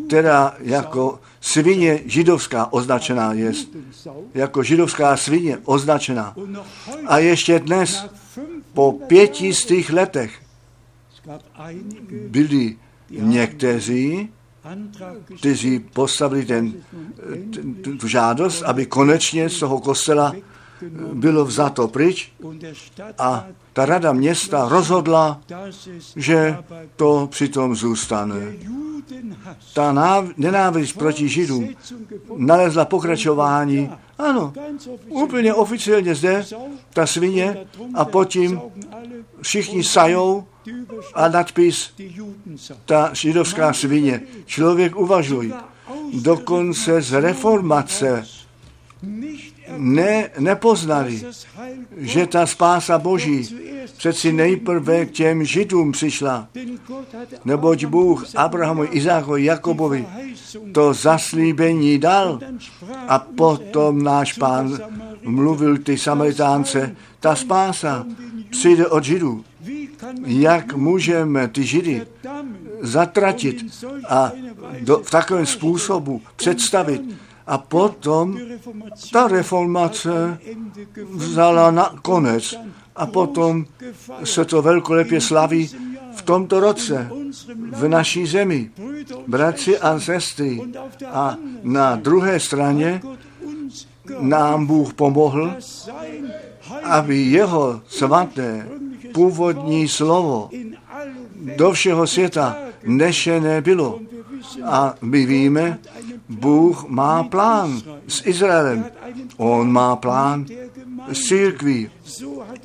[0.08, 3.52] která jako svině židovská označená je.
[4.34, 6.36] Jako židovská svině označená.
[7.08, 8.06] A ještě dnes,
[8.74, 10.32] po pětistých letech,
[12.30, 12.76] byli
[13.10, 14.30] někteří,
[15.38, 16.74] kteří postavili ten,
[17.54, 20.36] ten, tu žádost, aby konečně z toho kostela
[21.14, 22.32] bylo vzato pryč
[23.18, 25.42] a ta rada města rozhodla,
[26.16, 26.58] že
[26.96, 28.54] to přitom zůstane.
[29.74, 29.94] Ta
[30.38, 31.70] nenávist proti Židům
[32.38, 33.90] nalezla pokračování.
[34.18, 34.54] Ano,
[35.10, 36.46] úplně oficiálně zde
[36.94, 37.58] ta svině
[37.94, 38.62] a potom
[39.42, 40.46] všichni sajou
[41.14, 41.94] a nadpis
[42.86, 44.22] ta židovská svině.
[44.46, 45.54] Člověk uvažuj.
[46.14, 48.26] Dokonce z reformace
[49.78, 51.24] ne, nepoznali,
[51.98, 53.58] že ta spása Boží
[53.98, 56.48] přeci nejprve k těm židům přišla.
[57.46, 60.08] Neboť Bůh Abrahamu, Izáku, Jakobovi
[60.72, 62.40] to zaslíbení dal
[63.08, 64.80] a potom náš pán
[65.24, 68.06] mluvil ty Samaritánce, ta spása
[68.50, 69.44] přijde od židů.
[70.26, 72.06] Jak můžeme ty židy
[72.82, 73.66] zatratit
[74.10, 74.32] a
[74.82, 77.02] do, v takovém způsobu představit,
[77.48, 78.38] a potom
[79.12, 80.40] ta reformace
[81.10, 82.56] vzala na konec.
[82.96, 83.66] A potom
[84.24, 85.70] se to velkolepě slaví
[86.16, 87.10] v tomto roce
[87.72, 88.72] v naší zemi.
[89.28, 90.62] Bratři a sestry.
[91.06, 93.02] A na druhé straně
[94.20, 95.56] nám Bůh pomohl,
[96.84, 98.68] aby jeho svaté
[99.14, 100.50] původní slovo
[101.58, 104.00] do všeho světa nešené bylo.
[104.64, 105.80] A my víme,
[106.30, 108.86] Bůh má plán s Izraelem.
[109.38, 110.46] On má plán
[111.12, 111.90] s církví.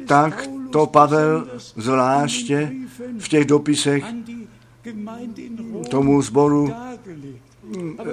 [0.06, 1.46] Tak to Pavel
[1.76, 2.72] zvláště
[3.18, 4.04] v těch dopisech
[5.90, 6.72] tomu sboru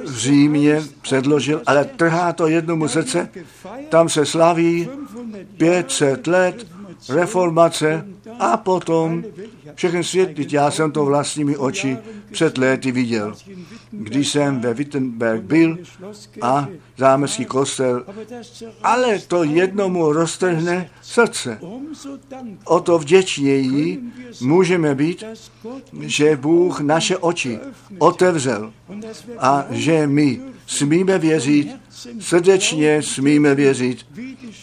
[0.05, 3.29] v Římě předložil, ale trhá to jednomu srdce.
[3.89, 4.89] Tam se slaví
[5.57, 6.67] 500 let
[7.09, 8.05] reformace
[8.39, 9.23] a potom
[9.75, 11.97] všechny svět, já jsem to vlastními oči
[12.31, 13.33] před léty viděl,
[13.91, 15.77] když jsem ve Wittenberg byl
[16.41, 16.67] a
[16.97, 18.05] zámecký kostel,
[18.83, 21.59] ale to jednomu roztrhne srdce.
[22.65, 23.99] O to vděčněji
[24.41, 25.23] můžeme být,
[26.01, 27.59] že Bůh naše oči
[27.97, 28.73] otevřel
[29.37, 31.75] a že my smíme věřit,
[32.19, 34.05] srdečně smíme věřit,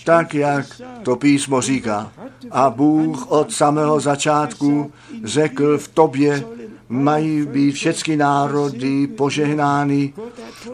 [0.05, 2.12] tak jak to písmo říká.
[2.51, 4.93] A Bůh od samého začátku
[5.24, 6.45] řekl v tobě
[6.89, 10.12] mají být všechny národy požehnány.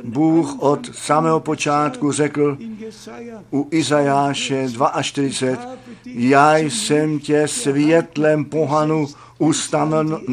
[0.04, 2.58] Bůh od samého počátku řekl
[3.52, 4.68] u Izajáše
[5.02, 9.06] 42, já jsem tě světlem pohanu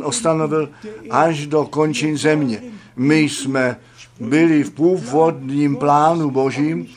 [0.06, 0.70] ustanovil
[1.10, 2.62] až do končin země.
[2.96, 3.78] My jsme
[4.20, 6.88] byli v původním plánu božím,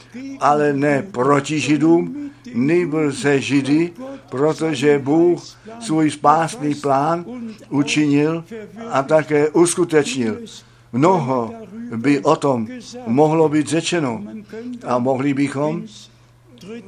[0.41, 3.93] ale ne proti židům, nebyl se židy,
[4.31, 5.43] protože Bůh
[5.81, 7.25] svůj spásný plán
[7.71, 8.45] učinil
[8.91, 10.39] a také uskutečnil.
[10.93, 11.55] Mnoho
[11.97, 12.69] by o tom
[13.07, 14.25] mohlo být řečeno
[14.87, 15.83] a mohli bychom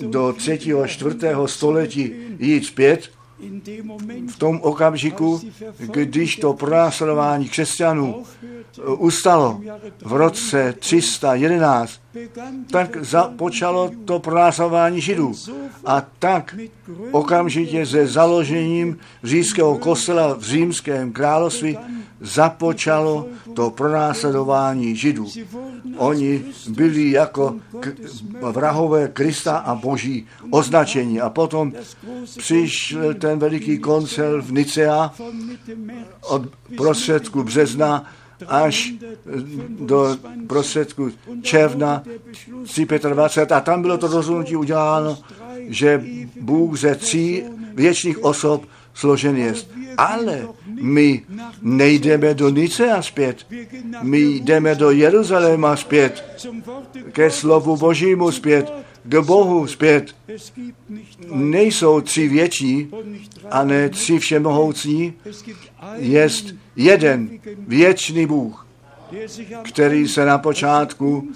[0.01, 3.11] do třetího, čtvrtého století jít zpět
[4.29, 5.41] v tom okamžiku,
[5.79, 8.25] když to pronásledování křesťanů
[8.99, 9.61] ustalo
[10.05, 12.01] v roce 311,
[12.71, 15.33] tak započalo to pronásledování židů.
[15.87, 16.57] A tak
[17.11, 21.79] okamžitě se založením římského kostela v římském království
[22.21, 25.29] započalo to pronásledování židů.
[25.97, 27.57] Oni byli jako
[28.53, 31.21] vrahové Krista a Boží označení.
[31.21, 31.73] A potom
[32.39, 35.15] přišel ten veliký koncel v Nicea
[36.21, 36.43] od
[36.77, 38.05] prostředku března
[38.49, 38.93] až
[39.69, 41.11] do prostředku
[41.43, 42.03] června
[42.65, 45.19] 325 a tam bylo to rozhodnutí uděláno,
[45.69, 46.05] že
[46.41, 47.43] Bůh ze tří
[47.75, 49.55] věčných osob složen je.
[49.97, 50.49] Ale
[50.81, 51.23] my
[51.63, 53.47] nejdeme do Nicea zpět.
[54.03, 56.25] My jdeme do Jeruzaléma zpět.
[57.13, 58.73] Ke slovu Božímu zpět.
[59.05, 60.15] K Bohu zpět.
[61.31, 62.91] Nejsou tři věční
[63.51, 65.13] a ne tři všemohoucí.
[65.97, 68.67] Jest jeden věčný Bůh,
[69.63, 71.29] který se na počátku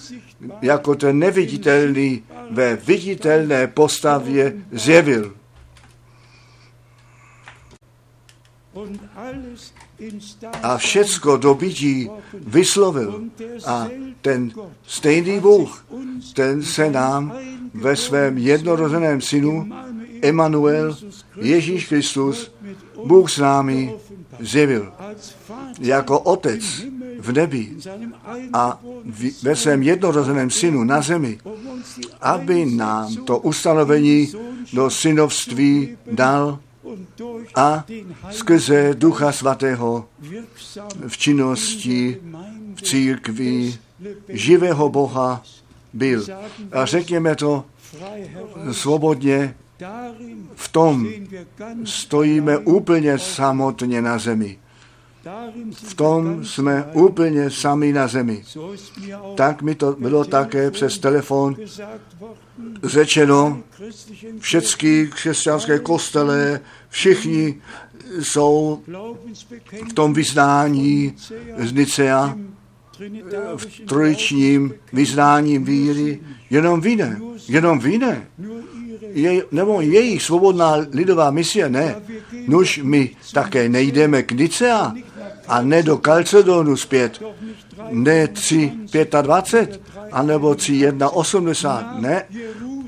[0.63, 5.35] jako ten neviditelný ve viditelné postavě zjevil.
[10.63, 13.23] A všecko do bytí vyslovil.
[13.67, 13.89] A
[14.23, 14.53] ten
[14.87, 15.85] stejný Bůh,
[16.35, 17.33] ten se nám
[17.75, 19.69] ve svém jednorozeném synu
[20.23, 20.97] Emanuel,
[21.37, 22.53] Ježíš Kristus,
[23.05, 23.95] Bůh s námi
[24.41, 24.93] zjevil.
[25.81, 26.63] Jako otec
[27.19, 27.77] v nebi
[28.53, 28.81] a
[29.43, 31.39] ve svém jednorozeném synu na zemi,
[32.21, 34.33] aby nám to ustanovení
[34.73, 36.59] do synovství dal
[37.55, 37.85] a
[38.31, 40.09] skrze Ducha Svatého
[41.09, 42.21] v činnosti
[42.75, 43.79] v církvi
[44.29, 45.43] živého Boha
[45.93, 46.27] byl.
[46.73, 47.65] A řekněme to
[48.73, 49.55] svobodně,
[50.55, 51.09] v tom
[51.85, 54.59] stojíme úplně samotně na zemi.
[55.73, 58.45] V tom jsme úplně sami na zemi.
[59.35, 61.57] Tak mi to bylo také přes telefon
[62.85, 63.63] řečeno,
[64.39, 66.61] všechny křesťanské kostele,
[66.91, 67.61] všichni
[68.21, 68.83] jsou
[69.89, 71.15] v tom vyznání
[71.59, 72.37] z Nicea,
[73.57, 76.21] v trojičním vyznáním víry,
[76.51, 78.27] jenom vy ne, jenom vy ne.
[79.13, 81.95] Je, nebo jejich svobodná lidová misie, ne.
[82.47, 84.95] Nuž my také nejdeme k Nicea
[85.49, 87.23] a ne do Kalcedonu zpět,
[87.91, 88.73] ne 3,
[89.23, 89.81] 25,
[90.13, 92.25] anebo 3, 1, 80, ne,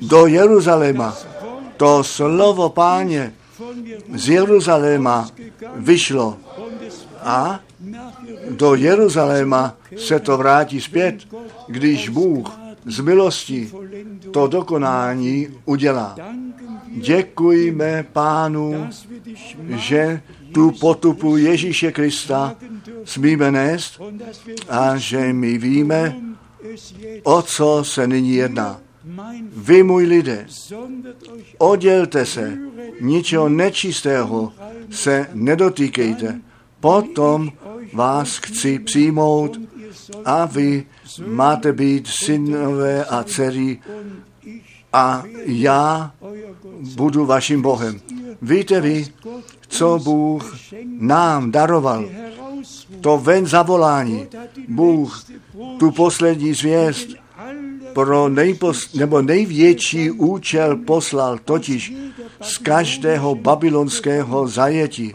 [0.02, 1.16] do Jeruzaléma.
[1.76, 3.32] To slovo páně
[4.14, 5.30] z Jeruzaléma
[5.76, 6.36] vyšlo
[7.22, 7.60] a
[8.50, 11.16] do Jeruzaléma se to vrátí zpět,
[11.68, 13.72] když Bůh z milosti
[14.30, 16.16] to dokonání udělá.
[16.90, 18.88] Děkujeme pánu,
[19.68, 20.22] že
[20.54, 22.54] tu potupu Ježíše Krista
[23.04, 24.00] smíme nést
[24.68, 26.16] a že my víme,
[27.22, 28.80] o co se nyní jedná.
[29.56, 30.46] Vy, můj lidé,
[31.58, 32.58] oddělte se,
[33.00, 34.52] ničeho nečistého
[34.90, 36.40] se nedotýkejte.
[36.80, 37.52] Potom
[37.92, 39.60] vás chci přijmout
[40.24, 40.86] a vy
[41.26, 43.80] máte být synové a dcery
[44.92, 46.14] a já
[46.96, 48.00] budu vaším Bohem.
[48.42, 49.06] Víte vy,
[49.68, 50.56] co Bůh
[50.98, 52.08] nám daroval?
[53.00, 54.26] To ven zavolání.
[54.68, 55.24] Bůh
[55.78, 57.19] tu poslední zvěst
[57.92, 61.94] pro nejpos, nebo největší účel poslal, totiž
[62.40, 65.14] z každého babylonského zajetí,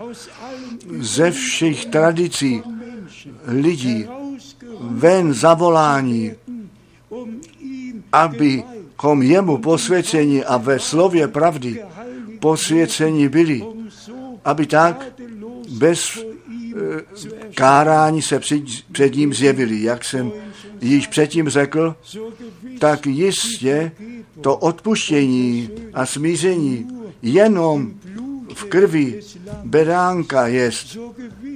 [1.00, 2.62] ze všech tradicí
[3.48, 4.06] lidí,
[4.80, 6.32] ven zavolání,
[8.12, 11.84] abychom jemu posvěcení a ve slově pravdy
[12.40, 13.66] posvěcení byli,
[14.46, 15.06] aby tak
[15.70, 17.02] bez eh,
[17.56, 18.62] kárání se před,
[18.92, 19.84] před ním zjevili.
[19.84, 20.32] Jak jsem
[20.82, 21.96] již předtím řekl,
[22.80, 23.92] tak jistě
[24.42, 26.88] to odpuštění a smíření
[27.22, 27.94] jenom
[28.54, 29.22] v krvi
[29.64, 30.98] beránka jest,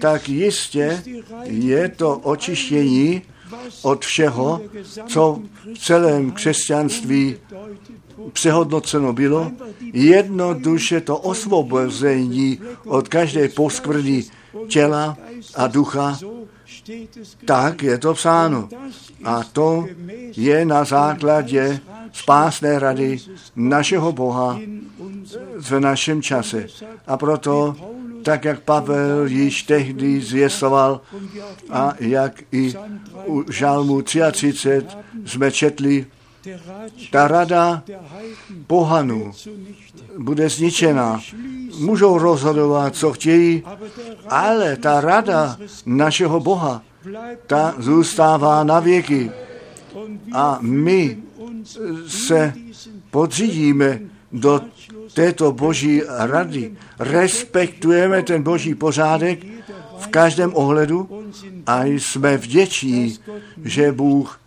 [0.01, 1.03] tak jistě
[1.43, 3.21] je to očištění
[3.81, 4.61] od všeho,
[5.07, 5.41] co
[5.73, 7.35] v celém křesťanství
[8.33, 9.51] přehodnoceno bylo,
[9.93, 14.23] jednoduše to osvobození od každé poskvrny
[14.67, 15.17] těla
[15.55, 16.19] a ducha,
[17.45, 18.69] tak je to psáno.
[19.23, 19.85] A to
[20.35, 21.79] je na základě
[22.11, 23.17] spásné rady
[23.55, 24.59] našeho Boha
[25.57, 26.67] v našem čase.
[27.07, 27.75] A proto,
[28.23, 31.01] tak jak Pavel již tehdy zvěstoval
[31.69, 32.73] a jak i
[33.27, 34.81] u žalmu 33
[35.25, 36.05] jsme četli,
[37.11, 37.83] ta rada
[38.67, 39.31] pohanů
[40.19, 41.21] bude zničena.
[41.79, 43.63] Můžou rozhodovat, co chtějí,
[44.29, 46.81] ale ta rada našeho Boha,
[47.47, 49.31] ta zůstává na věky.
[50.33, 51.17] A my
[52.07, 52.53] se
[53.11, 53.99] podřídíme
[54.31, 54.61] do
[55.13, 59.45] této boží rady, respektujeme ten boží pořádek
[59.99, 61.09] v každém ohledu
[61.65, 63.17] a jsme vděční,
[63.63, 64.39] že Bůh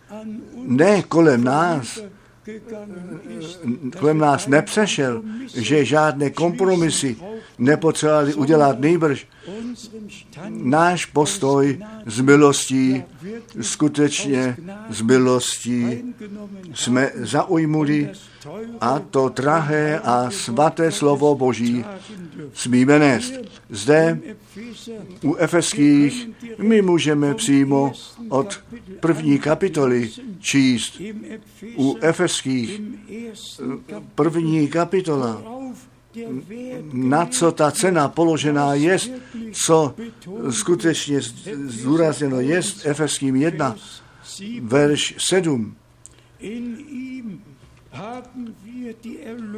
[0.67, 1.99] ne kolem nás,
[3.99, 5.23] kolem nás nepřešel,
[5.55, 7.17] že žádné kompromisy
[7.57, 9.27] nepotřebovali udělat nejbrž.
[10.49, 13.03] Náš postoj z milostí,
[13.61, 14.57] skutečně
[14.89, 16.03] z milostí
[16.73, 18.09] jsme zaujmuli
[18.81, 21.85] a to drahé a svaté slovo Boží
[22.53, 23.33] smíme nést.
[23.69, 24.19] Zde
[25.23, 27.93] u Efeských my můžeme přímo
[28.29, 28.59] od
[28.99, 31.01] první kapitoly číst.
[31.77, 32.81] U Efeských
[34.15, 35.62] první kapitola
[36.93, 38.97] na co ta cena položená je,
[39.51, 39.95] co
[40.49, 41.21] skutečně
[41.65, 43.75] zdůrazněno je, Efeským 1,
[44.61, 45.75] verš 7.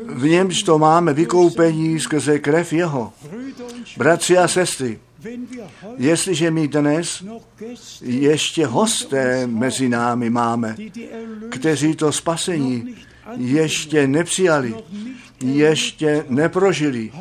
[0.06, 3.14] V němž to máme vykoupení skrze krev jeho.
[3.98, 5.00] Bratři a sestry,
[5.98, 7.24] jestliže my dnes
[8.02, 10.76] ještě hosté mezi námi máme,
[11.50, 12.96] kteří to spasení
[13.38, 14.76] ještě nepřijali,
[15.44, 17.12] ještě neprožili.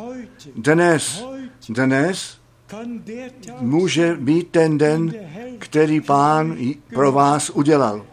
[0.57, 1.25] Dnes,
[1.69, 2.39] dnes
[3.61, 5.15] může být ten den,
[5.59, 6.57] který pán
[6.95, 8.07] pro vás udělal.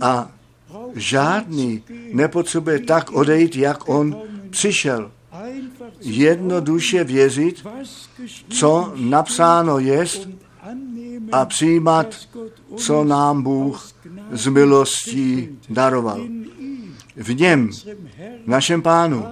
[0.00, 0.32] A
[0.94, 1.82] žádný
[2.12, 4.16] nepotřebuje tak odejít, jak on
[4.50, 5.10] přišel.
[6.00, 7.66] Jednoduše věřit,
[8.48, 10.28] co napsáno jest
[11.32, 12.14] a přijímat,
[12.76, 13.92] co nám Bůh
[14.30, 16.20] z milostí daroval.
[17.16, 17.70] V něm,
[18.44, 19.24] v našem pánu,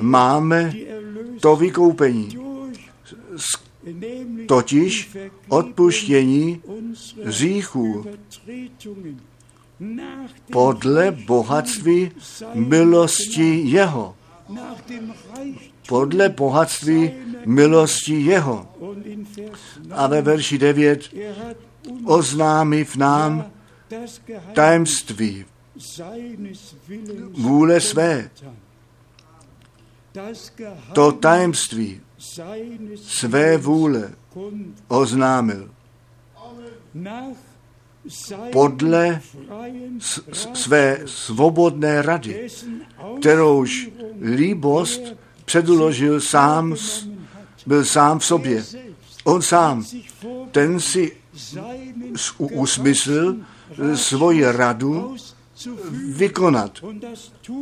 [0.00, 0.72] máme
[1.40, 2.38] to vykoupení,
[4.46, 5.16] totiž
[5.48, 6.62] odpuštění
[7.24, 8.06] říchů
[10.52, 12.10] podle bohatství
[12.54, 14.16] milosti jeho.
[15.88, 17.10] Podle bohatství
[17.46, 18.68] milosti jeho.
[19.90, 21.14] A ve verši 9
[22.04, 23.50] oznámí v nám
[24.54, 25.44] tajemství
[27.32, 28.30] vůle své.
[30.92, 32.00] To tajemství
[32.96, 34.12] své vůle
[34.88, 35.70] oznámil.
[38.52, 39.20] Podle
[40.52, 42.48] své svobodné rady,
[43.20, 45.00] kterouž líbost
[45.44, 46.76] předložil sám,
[47.66, 48.64] byl sám v sobě.
[49.24, 49.84] On sám,
[50.50, 51.16] ten si
[52.38, 53.36] usmyslil
[53.94, 55.16] svoji radu
[56.14, 56.78] vykonat.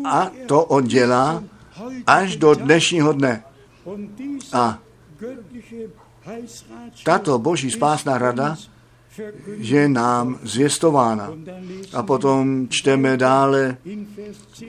[0.05, 1.45] A to on dělá
[2.07, 3.45] až do dnešního dne.
[4.53, 4.79] A
[7.05, 8.57] tato boží spásná rada
[9.57, 11.33] je nám zvěstována.
[11.93, 13.77] A potom čteme dále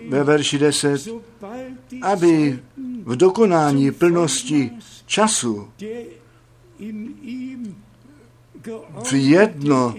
[0.10, 1.08] ve verši 10,
[2.02, 2.60] aby
[3.04, 4.72] v dokonání plnosti
[5.06, 5.68] času
[9.04, 9.96] v jedno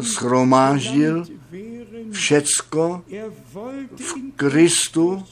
[0.00, 1.24] schromáždil
[2.12, 3.02] všecko
[3.96, 5.24] v Kristu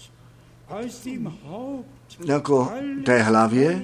[2.26, 2.72] jako
[3.05, 3.83] té hlavě,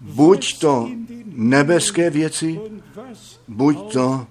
[0.00, 0.90] buď to
[1.24, 2.60] nebeské věci,
[3.48, 4.26] buď to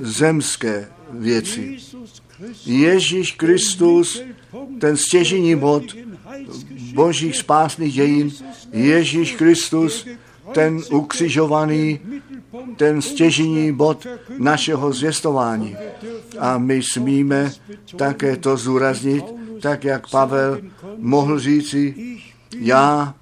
[0.00, 1.78] zemské věci.
[2.66, 4.22] Ježíš Kristus,
[4.80, 5.82] ten stěžení bod
[6.94, 8.32] božích spásných dějin,
[8.72, 10.06] Ježíš Kristus,
[10.54, 12.00] ten ukřižovaný,
[12.76, 14.06] ten stěžení bod
[14.38, 15.76] našeho zvěstování.
[16.38, 17.52] A my smíme
[17.96, 19.24] také to zúraznit,
[19.60, 20.60] tak jak Pavel
[20.96, 21.94] mohl říci,
[22.58, 23.14] já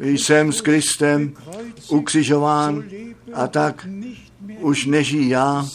[0.00, 1.32] jsem s Kristem
[1.88, 2.84] ukřižován
[3.34, 3.88] a tak
[4.60, 5.66] už nežijí já,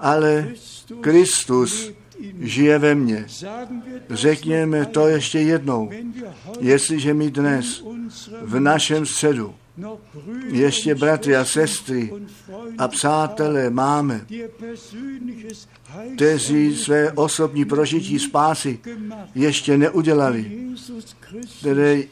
[0.00, 0.48] ale
[1.00, 1.92] Kristus
[2.40, 3.26] žije ve mně.
[4.10, 5.90] Řekněme to ještě jednou.
[6.60, 7.84] Jestliže my dnes
[8.42, 9.54] v našem středu
[10.46, 12.12] ještě bratry a sestry
[12.78, 14.26] a přátelé máme,
[16.14, 18.78] kteří své osobní prožití spásy
[19.34, 20.52] ještě neudělali,
[21.58, 22.02] které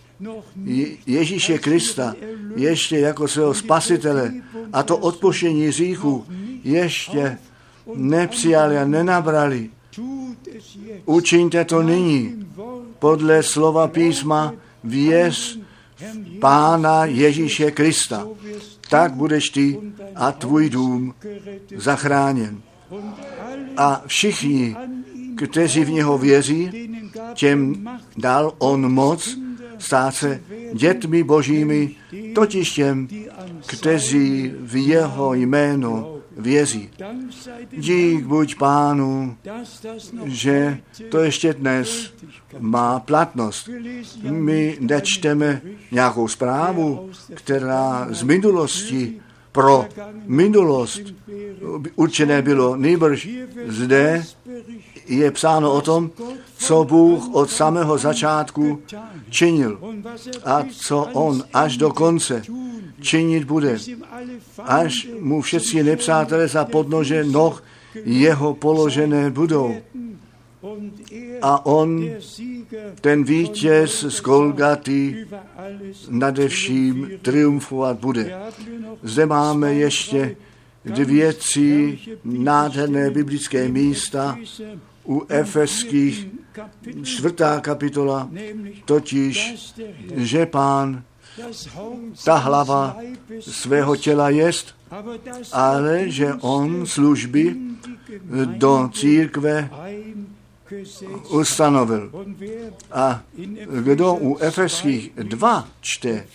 [1.06, 2.14] Ježíše Krista
[2.56, 4.32] ještě jako svého spasitele
[4.72, 6.26] a to odpoštění říchu
[6.64, 7.38] ještě
[7.94, 9.70] nepřijali a nenabrali.
[11.04, 12.46] Učiňte to nyní
[12.98, 14.54] podle slova písma
[14.84, 15.58] věz
[16.40, 18.28] Pána Ježíše Krista.
[18.90, 19.78] Tak budeš ty
[20.14, 21.14] a tvůj dům
[21.76, 22.60] zachráněn.
[23.76, 24.76] A všichni,
[25.36, 26.90] kteří v něho věří,
[27.34, 29.38] těm dal on moc
[29.78, 30.42] stát se
[30.74, 31.90] dětmi božími,
[32.34, 33.08] totiž těm,
[33.66, 36.90] kteří v jeho jméno věří.
[37.76, 39.36] Dík buď pánu,
[40.24, 40.78] že
[41.08, 42.14] to ještě dnes
[42.58, 43.70] má platnost.
[44.30, 49.20] My nečteme nějakou zprávu, která z minulosti
[49.52, 49.88] pro
[50.26, 51.00] minulost
[51.94, 52.76] určené bylo.
[52.76, 53.28] Nejbrž
[53.66, 54.24] zde
[55.06, 56.10] je psáno o tom,
[56.56, 58.82] co Bůh od samého začátku
[59.30, 59.80] činil
[60.44, 62.42] a co On až do konce
[63.00, 63.78] činit bude,
[64.58, 67.64] až mu všetci nepřátelé za podnože noh
[68.04, 69.74] jeho položené budou.
[71.42, 72.10] A on,
[73.00, 75.26] ten vítěz z Golgaty,
[76.10, 78.42] nade vším triumfovat bude.
[79.02, 80.36] Zde máme ještě
[80.84, 84.38] dvě, tři nádherné biblické místa
[85.04, 86.26] u Efeských
[87.02, 88.28] čtvrtá kapitola,
[88.84, 89.54] totiž,
[90.16, 91.02] že pán
[92.24, 92.96] ta hlava
[93.40, 94.74] svého těla jest,
[95.52, 97.56] ale že on služby
[98.44, 99.70] do církve
[101.30, 102.12] ustanovil.
[102.92, 103.22] A
[103.84, 106.26] kdo u Efeských 2 čte,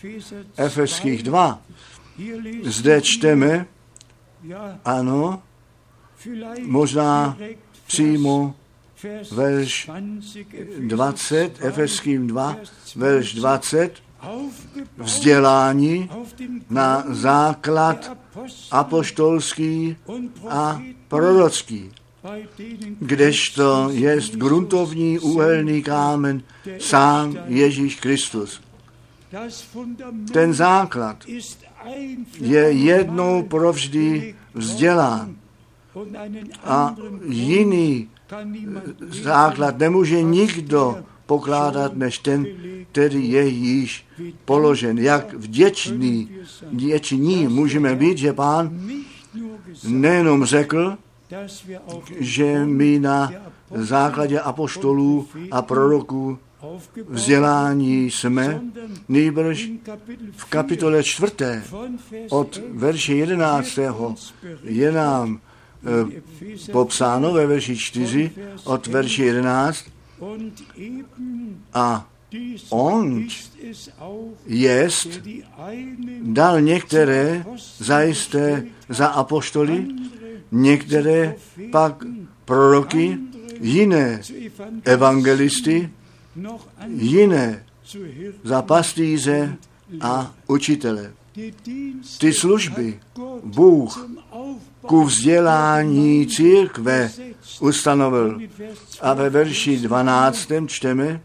[0.57, 1.61] Efeských 2,
[2.63, 3.65] zde čteme,
[4.85, 5.41] ano,
[6.65, 7.37] možná
[7.87, 8.55] přímo
[9.31, 9.89] verš
[10.79, 12.57] 20, Efeským 2,
[12.95, 13.93] verš 20,
[14.97, 16.09] vzdělání
[16.69, 18.17] na základ
[18.71, 19.97] apoštolský
[20.49, 21.91] a prorocký,
[22.99, 26.43] kdežto je gruntovní úhelný kámen
[26.79, 28.61] sám Ježíš Kristus.
[30.31, 31.25] Ten základ
[32.39, 35.35] je jednou provždy vzdělán
[36.63, 36.95] a
[37.29, 38.09] jiný
[39.09, 42.47] základ nemůže nikdo pokládat než ten,
[42.91, 44.05] který je již
[44.45, 44.99] položen.
[44.99, 46.29] Jak vděčný,
[46.71, 48.79] vděční můžeme být, že pán
[49.87, 50.97] nejenom řekl,
[52.19, 53.31] že my na
[53.71, 56.39] základě apoštolů a proroků
[57.09, 58.61] vzdělání jsme,
[59.09, 59.69] nejbrž
[60.31, 61.63] v kapitole čtvrté
[62.29, 64.15] od verše jedenáctého
[64.63, 65.39] je nám
[66.71, 68.31] popsáno ve verši čtyři
[68.63, 69.85] od verše jedenáct
[71.73, 72.09] a
[72.69, 73.23] on
[74.45, 75.07] jest
[76.21, 77.45] dal některé
[77.77, 79.85] zajisté za apoštoly,
[80.51, 81.35] některé
[81.71, 82.03] pak
[82.45, 83.17] proroky,
[83.61, 84.21] jiné
[84.83, 85.89] evangelisty,
[86.87, 87.63] jiné
[88.43, 89.55] za pastýře
[90.01, 91.13] a učitele.
[92.17, 92.99] Ty služby
[93.43, 94.09] Bůh
[94.81, 97.11] ku vzdělání církve
[97.59, 98.41] ustanovil.
[99.01, 100.49] A ve verši 12.
[100.67, 101.21] čteme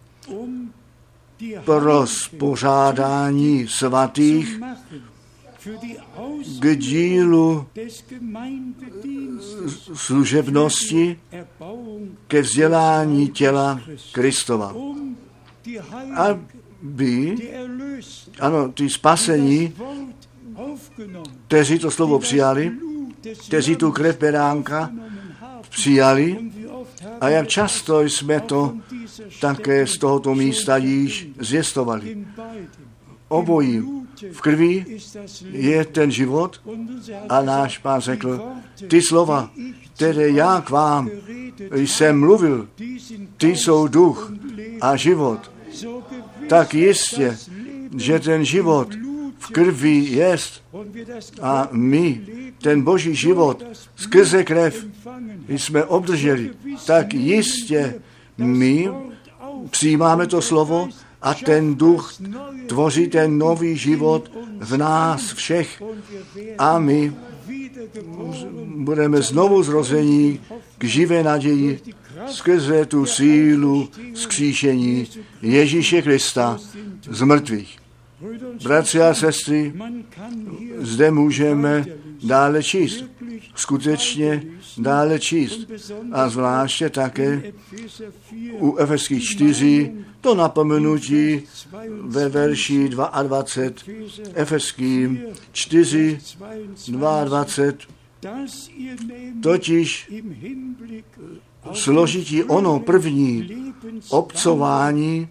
[1.65, 4.61] pro spořádání svatých
[6.59, 7.67] k dílu
[9.95, 11.19] služebnosti
[12.27, 13.81] ke vzdělání těla
[14.13, 14.75] Kristova.
[16.17, 17.37] Aby,
[18.41, 19.73] ano, ty spasení,
[21.47, 22.73] kteří to slovo přijali,
[23.47, 24.91] kteří tu krev beránka
[25.69, 26.39] přijali
[27.21, 28.77] a jak často jsme to
[29.41, 32.27] také z tohoto místa již zjistovali.
[33.29, 33.83] Obojí
[34.33, 34.85] v krvi
[35.51, 36.61] je ten život
[37.29, 38.43] a náš pán řekl,
[38.89, 39.51] ty slova,
[39.95, 41.11] které já k vám
[41.73, 42.69] jsem mluvil,
[43.37, 44.33] ty jsou duch
[44.81, 45.53] a život.
[46.49, 47.39] Tak jistě,
[47.97, 48.89] že ten život
[49.39, 50.63] v krvi jest
[51.43, 52.21] a my
[52.63, 53.65] ten boží život
[53.97, 54.87] skrze krev
[55.49, 56.51] jsme obdrželi,
[56.87, 57.95] tak jistě
[58.39, 58.91] my
[59.71, 60.89] přijímáme to slovo
[61.23, 62.15] a ten duch
[62.67, 65.83] tvoří ten nový život v nás všech
[66.59, 67.13] a my
[68.77, 70.41] budeme znovu zrození
[70.79, 71.81] k živé naději
[72.27, 75.07] skrze tu sílu skříšení
[75.43, 76.59] Ježíše Krista
[77.11, 77.79] z mrtvých.
[78.65, 79.73] Bratři a sestry,
[80.79, 81.85] zde můžeme
[82.23, 83.05] dále číst.
[83.55, 84.43] Skutečně
[84.79, 85.71] dále číst.
[86.13, 87.53] A zvláště také
[88.59, 91.43] u Efeských 4 to napomenutí
[92.01, 93.45] ve verši 22
[94.35, 95.21] Efeským
[95.53, 96.19] 4,
[96.89, 97.45] 22
[99.43, 100.13] Totiž
[101.73, 103.49] složití ono první
[104.09, 105.29] obcování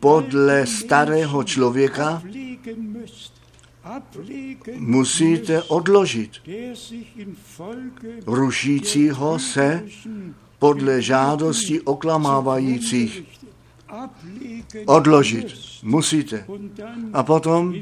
[0.00, 2.22] podle starého člověka
[4.78, 6.30] musíte odložit
[8.26, 9.84] rušícího se
[10.58, 13.22] podle žádosti oklamávajících.
[14.86, 15.46] Odložit
[15.82, 16.46] musíte.
[17.12, 17.74] A potom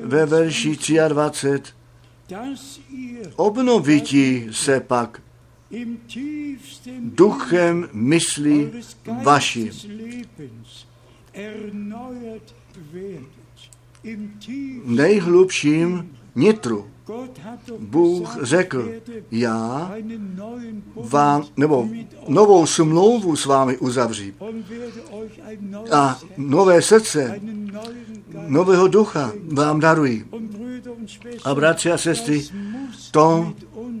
[0.00, 1.72] ve verši 23
[3.36, 5.22] obnovití se pak
[7.00, 8.70] duchem myslí
[9.22, 9.70] vaší.
[14.84, 16.86] Nejhlubším nitru
[17.78, 18.90] Bůh řekl,
[19.30, 19.92] já
[20.96, 21.88] vám, nebo
[22.28, 24.34] novou smlouvu s vámi uzavřím
[25.92, 27.40] a nové srdce,
[28.46, 30.26] nového ducha vám daruji.
[31.44, 32.44] A bratři a sestry,
[33.10, 33.52] to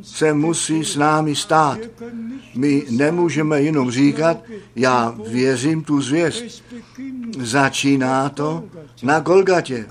[0.02, 1.78] se musí s námi stát.
[2.54, 4.42] My nemůžeme jenom říkat,
[4.76, 6.62] já věřím tu zvěst.
[7.38, 8.64] Začíná to
[9.02, 9.86] na Golgatě.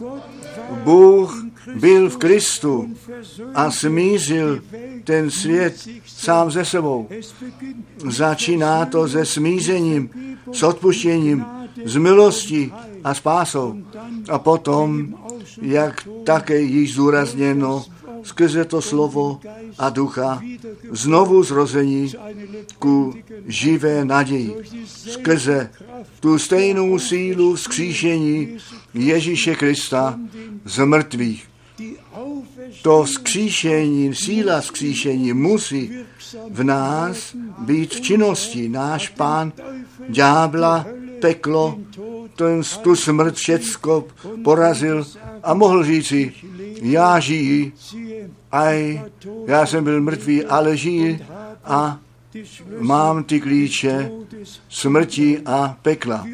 [0.84, 1.45] Bůh
[1.76, 2.95] byl v Kristu
[3.53, 4.61] a smířil
[5.03, 7.07] ten svět sám ze sebou.
[8.09, 10.09] Začíná to se smířením,
[10.51, 11.45] s odpuštěním,
[11.86, 13.76] s milostí a spásou.
[14.30, 15.16] A potom,
[15.61, 17.86] jak také již zúrazněno,
[18.24, 19.39] skrze to slovo
[19.78, 20.41] a ducha
[20.91, 22.13] znovu zrození
[22.80, 23.13] ku
[23.45, 24.55] živé naději.
[24.86, 25.70] Skrze
[26.20, 28.57] tu stejnou sílu vzkříšení
[28.93, 30.20] Ježíše Krista
[30.66, 31.55] z mrtvých.
[32.82, 35.91] To skříšení, síla skříšení musí
[36.49, 38.69] v nás být v činnosti.
[38.69, 39.53] Náš pán
[40.09, 40.86] ďábla,
[41.19, 41.80] peklo,
[42.36, 44.07] ten, tu smrt všecko
[44.43, 45.05] porazil
[45.43, 46.34] a mohl říci,
[46.82, 47.73] já žiji,
[48.51, 49.01] aj
[49.47, 51.26] já jsem byl mrtvý, ale žiji
[51.63, 51.99] a
[52.80, 54.11] mám ty klíče
[54.69, 56.28] smrti a pekla.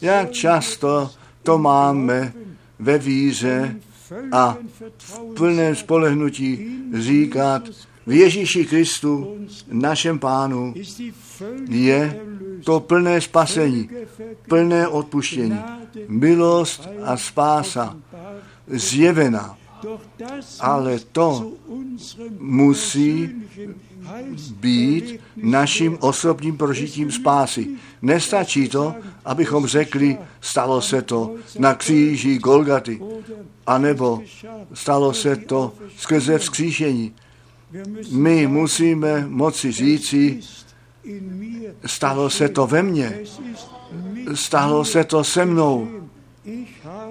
[0.00, 1.10] Jak často
[1.42, 2.32] to máme
[2.78, 3.76] ve víře
[4.32, 4.56] a
[4.98, 7.62] v plném spolehnutí říkat,
[8.06, 9.38] v Ježíši Kristu,
[9.72, 10.74] našem pánu,
[11.68, 12.20] je
[12.64, 13.90] to plné spasení,
[14.48, 15.60] plné odpuštění,
[16.08, 17.96] milost a spása
[18.66, 19.56] zjevena.
[20.60, 21.52] Ale to
[22.38, 23.30] musí
[24.52, 27.68] být naším osobním prožitím spásy.
[28.02, 28.94] Nestačí to,
[29.24, 33.00] abychom řekli, stalo se to na kříži Golgaty,
[33.66, 34.22] anebo
[34.74, 37.14] stalo se to skrze vzkříšení.
[38.10, 40.40] My musíme moci říci,
[41.86, 43.18] stalo se to ve mně,
[44.34, 45.88] stalo se to se mnou.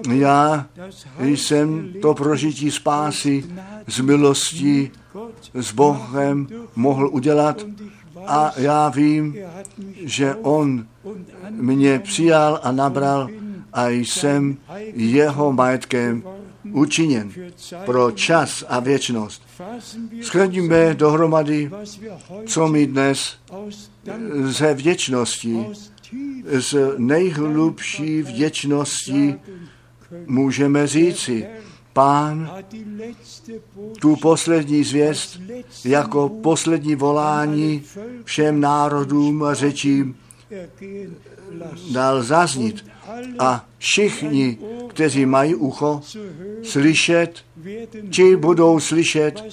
[0.09, 0.67] Já
[1.19, 3.43] jsem to prožití spásy
[3.87, 4.91] z milostí
[5.53, 7.65] s Bohem mohl udělat
[8.27, 9.35] a já vím,
[10.03, 10.87] že On
[11.49, 13.29] mě přijal a nabral
[13.73, 14.57] a jsem
[14.93, 16.23] jeho majetkem
[16.71, 17.31] učiněn
[17.85, 19.41] pro čas a věčnost.
[20.21, 21.71] Schodíme dohromady,
[22.45, 23.37] co my dnes
[24.43, 25.65] ze vděčnosti,
[26.51, 29.35] z nejhlubší vděčnosti
[30.27, 31.47] můžeme říci.
[31.97, 32.51] Pán
[33.99, 35.41] tu poslední zvěst
[35.85, 37.83] jako poslední volání
[38.23, 40.15] všem národům a řečím
[41.91, 42.85] dal zaznít.
[43.39, 46.01] A všichni, kteří mají ucho
[46.63, 47.45] slyšet,
[48.09, 49.43] či budou slyšet,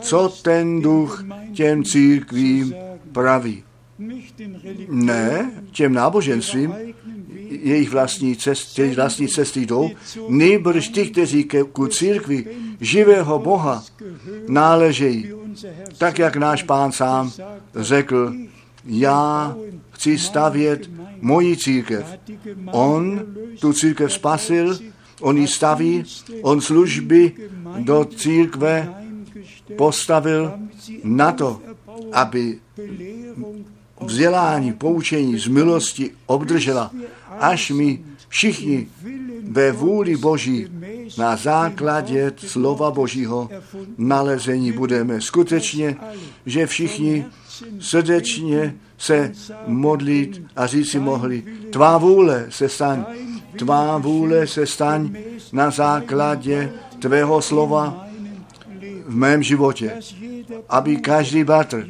[0.00, 1.24] co ten duch
[1.54, 2.74] těm církvím
[3.12, 3.64] praví.
[4.88, 6.74] Ne těm náboženstvím,
[7.62, 9.90] jejich vlastní, cest, jejich vlastní cesty jdou,
[10.28, 12.46] nejbrž ty, kteří ku církvi
[12.80, 13.84] živého Boha
[14.48, 15.30] náležejí.
[15.98, 17.32] Tak, jak náš pán sám
[17.74, 18.32] řekl,
[18.84, 19.56] já
[19.90, 20.90] chci stavět
[21.20, 22.06] moji církev.
[22.70, 23.26] On
[23.60, 24.78] tu církev spasil,
[25.20, 26.04] on ji staví,
[26.42, 27.32] on služby
[27.78, 28.94] do církve
[29.76, 30.52] postavil
[31.04, 31.60] na to,
[32.12, 32.58] aby
[34.00, 36.90] vzdělání, poučení z milosti obdržela,
[37.40, 38.88] až my všichni
[39.42, 40.66] ve vůli Boží
[41.18, 43.50] na základě slova Božího
[43.98, 45.20] nalezení budeme.
[45.20, 45.96] Skutečně,
[46.46, 47.26] že všichni
[47.80, 49.32] srdečně se
[49.66, 53.04] modlit a říct si mohli, tvá vůle se staň,
[53.56, 55.16] tvá vůle se staň
[55.52, 58.06] na základě tvého slova
[59.06, 60.00] v mém životě,
[60.68, 61.86] aby každý bratr,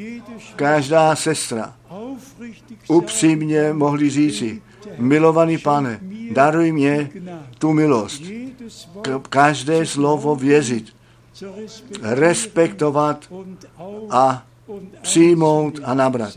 [0.57, 1.75] každá sestra
[2.89, 4.63] upřímně mohli říci,
[4.99, 6.01] milovaný pane,
[6.33, 7.11] daruj mě
[7.59, 8.23] tu milost,
[9.29, 10.97] každé slovo věřit,
[12.03, 13.33] respektovat
[14.11, 14.47] a
[15.03, 16.37] přijmout a nabrat.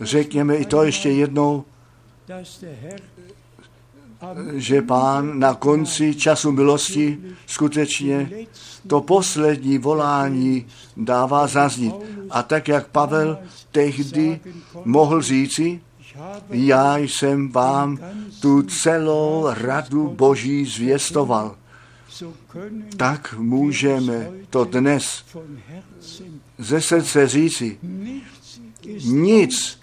[0.00, 1.64] Řekněme i to ještě jednou,
[4.54, 8.30] že pán na konci času milosti skutečně
[8.86, 10.66] to poslední volání
[10.96, 11.94] dává zaznít.
[12.30, 13.38] A tak, jak Pavel
[13.72, 14.40] tehdy
[14.84, 15.80] mohl říci,
[16.50, 17.98] já jsem vám
[18.40, 21.56] tu celou radu Boží zvěstoval.
[22.96, 25.24] Tak můžeme to dnes
[26.58, 27.78] ze srdce říci.
[29.04, 29.78] Nic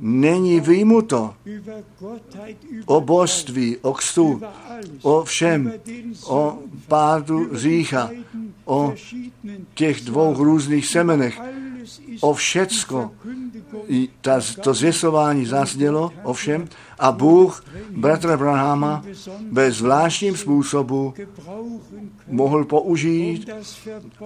[0.00, 1.34] není vyjmuto
[2.86, 4.40] o božství, o kstu,
[5.02, 5.72] o všem,
[6.26, 6.58] o
[6.88, 8.10] pádu řícha,
[8.64, 8.94] o
[9.74, 11.40] těch dvou různých semenech,
[12.20, 13.10] o všecko.
[14.20, 16.68] Ta, to zvěstování zaznělo, o všem,
[16.98, 19.02] a Bůh bratra Brahama
[19.50, 21.14] ve zvláštním způsobu
[22.28, 23.50] mohl použít,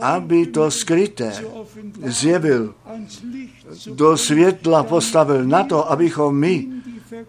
[0.01, 1.33] aby to skryté
[2.03, 2.75] zjevil,
[3.87, 6.69] do světla postavil na to, abychom my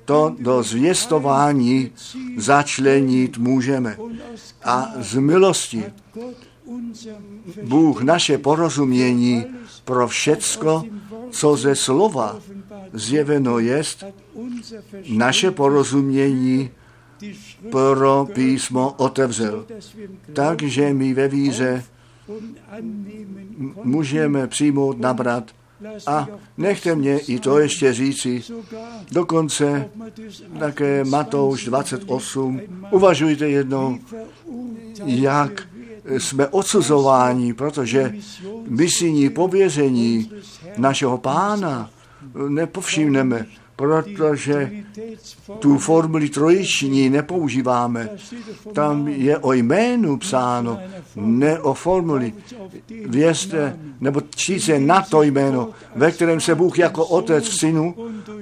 [0.06, 1.92] to do zvěstování
[2.38, 3.98] začlenit můžeme.
[4.64, 5.84] A z milosti
[7.64, 9.46] Bůh naše porozumění
[9.86, 10.84] pro všecko,
[11.32, 12.40] co ze slova
[12.94, 14.04] zjeveno jest,
[15.10, 16.70] naše porozumění
[17.72, 19.66] pro písmo otevřel.
[20.34, 21.84] Takže my ve víře
[23.84, 25.52] můžeme přijmout, nabrat
[26.08, 28.44] a nechte mě i to ještě říci,
[29.12, 29.90] dokonce
[30.60, 32.62] také Matouš 28,
[32.92, 34.00] uvažujte jednou,
[35.06, 35.68] jak
[36.08, 38.14] jsme odsuzováni, protože
[38.68, 40.32] misijní pověření
[40.78, 41.90] našeho pána
[42.48, 43.46] nepovšimneme,
[43.76, 44.72] protože
[45.60, 48.10] tu formuli trojiční nepoužíváme.
[48.74, 50.80] Tam je o jménu psáno,
[51.16, 52.34] ne o formuli.
[53.06, 57.96] Věřte, nebo čtíte na to jméno, ve kterém se Bůh jako Otec Synu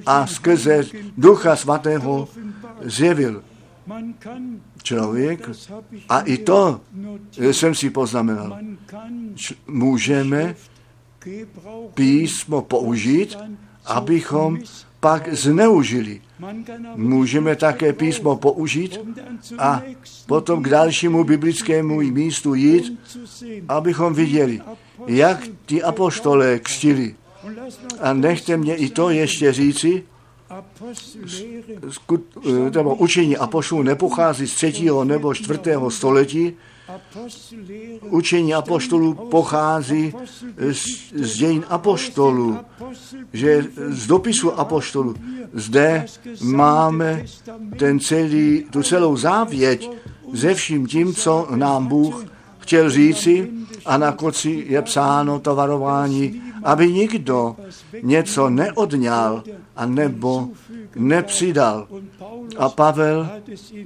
[0.06, 0.84] a skrze
[1.18, 2.28] Ducha Svatého
[2.82, 3.42] zjevil.
[4.82, 5.50] Člověk,
[6.08, 6.80] a i to
[7.38, 8.58] jsem si poznamenal,
[9.66, 10.54] můžeme
[11.94, 13.38] písmo použít,
[13.84, 14.58] abychom
[15.00, 16.20] pak zneužili.
[16.96, 19.00] Můžeme také písmo použít
[19.58, 19.82] a
[20.26, 22.98] potom k dalšímu biblickému místu jít,
[23.68, 24.60] abychom viděli,
[25.06, 27.14] jak ti apoštolé křtili.
[28.00, 30.02] A nechte mě i to ještě říci,
[32.74, 36.56] nebo učení apoštolů nepochází z třetího nebo čtvrtého století,
[38.10, 40.14] Učení apoštolů pochází
[40.56, 42.58] z, z dějin apoštolů,
[43.32, 45.14] že z dopisu apoštolů.
[45.52, 46.06] Zde
[46.42, 47.24] máme
[47.78, 49.90] ten celý, tu celou závěť
[50.32, 52.24] ze vším tím, co nám Bůh
[52.64, 53.50] chtěl říci
[53.84, 57.56] a na konci je psáno to varování, aby nikdo
[58.02, 59.44] něco neodňal
[59.76, 60.48] a nebo
[60.96, 61.86] nepřidal.
[62.56, 63.28] A Pavel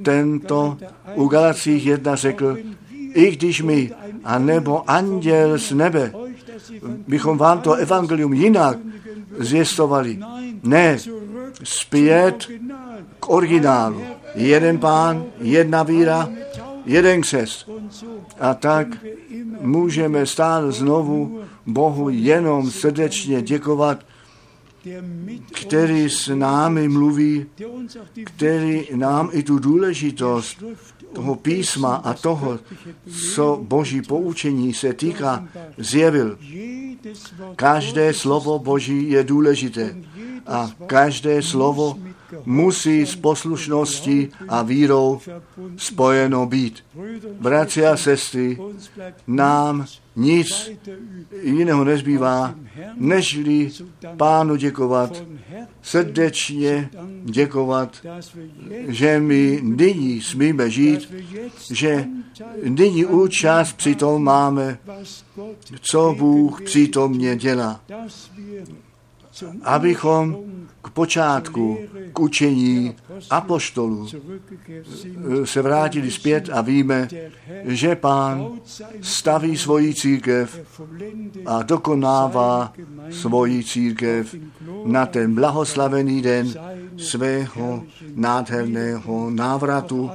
[0.03, 0.79] tento
[1.15, 2.57] u Galacích jedna řekl,
[3.15, 3.91] i když my,
[4.25, 6.13] a nebo anděl z nebe,
[7.09, 8.79] bychom vám to evangelium jinak
[9.39, 10.19] zvěstovali.
[10.63, 10.97] Ne,
[11.65, 12.47] zpět
[13.21, 14.01] k originálu.
[14.35, 16.29] Jeden pán, jedna víra,
[16.89, 17.71] jeden křest.
[18.41, 18.89] A tak
[19.61, 24.05] můžeme stále znovu Bohu jenom srdečně děkovat,
[25.55, 27.47] který s námi mluví,
[28.25, 30.65] který nám i tu důležitost
[31.13, 32.59] toho písma a toho,
[33.35, 36.39] co boží poučení se týká, zjevil.
[37.57, 39.97] Každé slovo boží je důležité
[40.47, 41.99] a každé slovo
[42.45, 45.21] musí s poslušností a vírou
[45.77, 46.85] spojeno být.
[47.41, 48.59] Bratři a sestry,
[49.27, 50.71] nám nic
[51.43, 52.55] jiného nezbývá,
[52.97, 53.71] nežli
[54.17, 55.25] pánu děkovat,
[55.83, 56.91] srdečně
[57.25, 58.07] děkovat,
[58.89, 61.15] že my nyní smíme žít,
[61.71, 62.05] že
[62.63, 64.79] nyní účast přitom máme,
[65.81, 67.81] co Bůh přítomně dělá
[69.63, 70.37] abychom
[70.91, 71.79] počátku,
[72.13, 72.95] k učení
[73.31, 74.09] apoštolů
[75.45, 77.09] se vrátili zpět a víme,
[77.65, 78.51] že pán
[79.01, 80.61] staví svoji církev
[81.47, 82.73] a dokonává
[83.11, 84.35] svoji církev
[84.85, 86.55] na ten blahoslavený den
[86.97, 87.85] svého
[88.15, 90.11] nádherného návratu.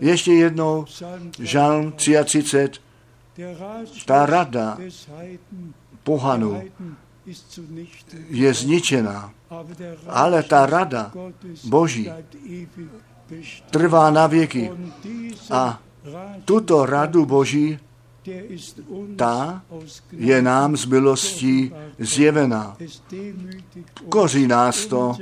[0.00, 0.84] Ještě jednou,
[1.38, 2.70] Žalm 33,
[4.06, 4.78] ta rada
[6.02, 6.62] pohanu
[8.30, 9.32] je zničená,
[10.08, 11.12] ale ta rada
[11.64, 12.10] Boží
[13.70, 14.70] trvá na věky.
[15.50, 15.80] A
[16.44, 17.78] tuto radu Boží,
[19.16, 19.62] ta
[20.12, 22.76] je nám z milostí zjevená.
[24.08, 25.16] Koří nás to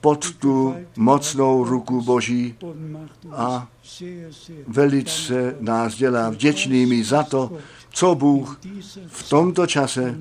[0.00, 2.54] pod tu mocnou ruku Boží
[3.32, 3.68] a
[4.66, 7.52] velice nás dělá vděčnými za to,
[7.90, 8.60] co Bůh
[9.06, 10.18] v tomto čase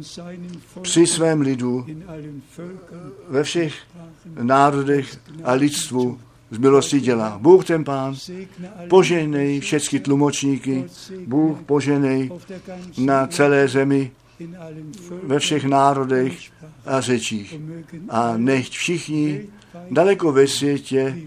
[0.82, 1.86] při svém lidu
[3.30, 3.74] ve všech
[4.42, 6.20] národech a lidstvu
[6.52, 7.38] z milosti dělá.
[7.42, 8.16] Bůh ten pán,
[8.90, 10.86] poženej všechny tlumočníky,
[11.28, 12.32] Bůh poženej
[12.98, 14.12] na celé zemi,
[15.24, 16.38] ve všech národech
[16.86, 17.60] a řečích.
[18.10, 19.42] A nechť všichni
[19.92, 21.18] daleko ve světě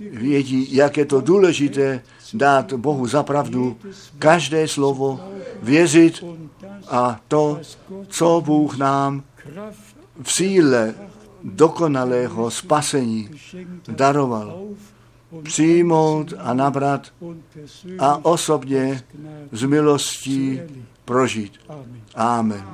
[0.00, 2.02] vědí, jak je to důležité
[2.34, 3.76] dát Bohu za pravdu,
[4.18, 5.20] každé slovo
[5.62, 6.24] věřit
[6.88, 7.60] a to,
[8.08, 9.22] co Bůh nám
[10.22, 10.94] v síle
[11.44, 13.30] dokonalého spasení
[13.88, 14.60] daroval,
[15.42, 17.12] přijmout a nabrat
[17.98, 19.02] a osobně
[19.52, 20.60] z milostí
[21.06, 21.52] prožít.
[22.14, 22.64] Amen.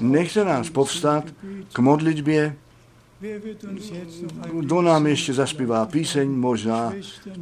[0.00, 1.24] Nechte nás povstat
[1.72, 2.56] k modlitbě.
[4.60, 6.92] Kdo nám ještě zaspívá píseň, možná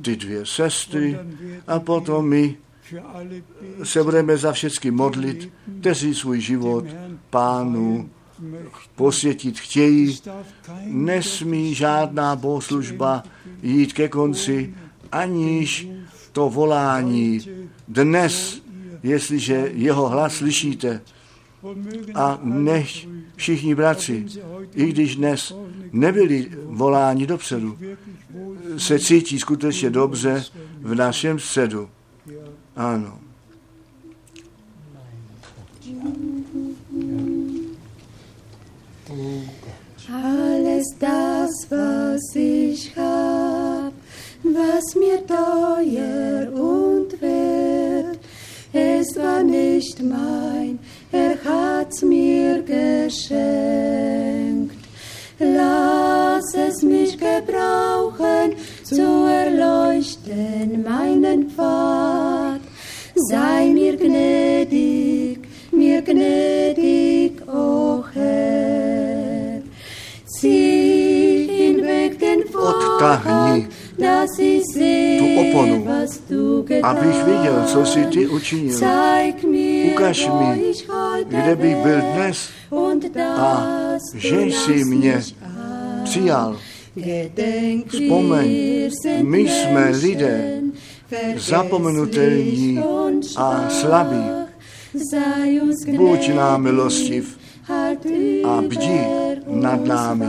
[0.02, 1.18] ty dvě sestry,
[1.66, 2.56] a potom my
[3.82, 6.84] se budeme za všechny modlit, kteří svůj život
[7.30, 8.10] pánu
[8.94, 10.18] posvětit chtějí.
[10.84, 13.22] Nesmí žádná bohoslužba
[13.62, 14.74] jít ke konci,
[15.12, 15.88] aniž
[16.32, 17.40] to volání
[17.88, 18.62] dnes,
[19.04, 21.00] jestliže jeho hlas slyšíte,
[22.14, 24.26] a nech všichni bratři,
[24.74, 25.54] i když dnes
[25.92, 27.78] nebyli voláni dopředu,
[28.76, 30.44] se cítí skutečně dobře
[30.80, 31.88] v našem středu.
[32.76, 33.18] Ano.
[40.12, 43.92] Alles das, was ich hab,
[44.44, 47.93] was mir teuer und wert,
[48.74, 50.80] es war nicht mein,
[51.12, 53.24] er hat's mir geschenkt.
[55.38, 62.60] Lass es mich gebrauchen, zu erleuchten meinen Pfad.
[63.14, 65.38] Sei mir gnädig,
[65.70, 69.62] mir gnädig, o oh Herr.
[70.26, 73.68] Zieh hinweg den sehe,
[75.18, 75.86] tu oponu,
[76.82, 78.78] abych viděl, co jsi ty učinil.
[79.92, 80.72] Ukaž mi,
[81.28, 82.48] kde bych byl dnes
[83.36, 83.66] a
[84.14, 85.22] že jsi mě
[86.04, 86.56] přijal.
[87.88, 88.48] Vzpomeň,
[89.22, 90.60] my jsme lidé,
[91.36, 92.78] zapomenutelní
[93.36, 94.24] a slabí.
[95.96, 97.38] Buď nám milostiv
[98.44, 99.00] a bdí
[99.46, 100.26] nad námi.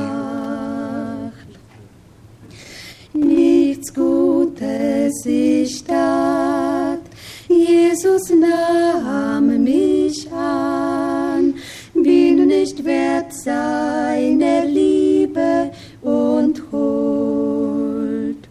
[3.85, 7.01] Nichts Gutes ich tat,
[7.47, 11.53] Jesus nahm mich an,
[11.93, 15.69] bin nicht wert seiner Liebe
[16.01, 18.47] und Huld.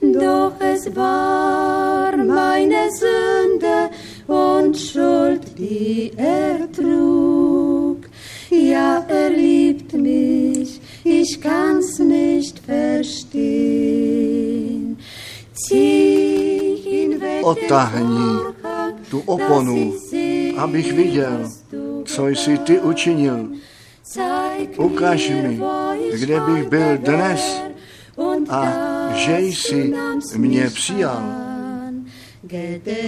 [0.00, 3.90] Doch es war meine Sünde
[4.28, 8.08] und Schuld, die er trug.
[8.50, 14.16] Ja, er liebt mich, ich kann's nicht verstehen.
[17.42, 18.38] Odtáhni
[19.10, 19.94] tu oponu,
[20.56, 21.50] abych viděl,
[22.04, 23.48] co jsi ty učinil.
[24.76, 25.60] Ukaž mi,
[26.12, 27.62] kde bych byl dnes
[28.48, 28.72] a
[29.14, 29.92] že jsi
[30.36, 31.22] mě přijal.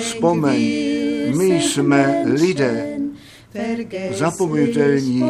[0.01, 0.61] Vzpomeň,
[1.37, 2.99] my jsme lidé,
[4.11, 5.23] zapomenutelní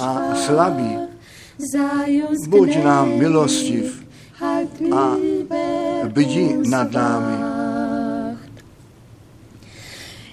[0.00, 1.11] a slabí.
[2.48, 4.02] Buď nám milostiv
[4.42, 5.16] a
[6.08, 7.36] bdi nad námi.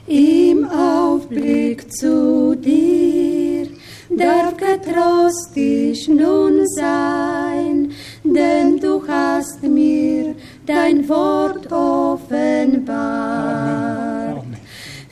[0.07, 3.67] Im Aufblick zu dir
[4.09, 7.91] darf getrost ich nun sein,
[8.23, 12.89] denn du hast mir dein Wort offenbart.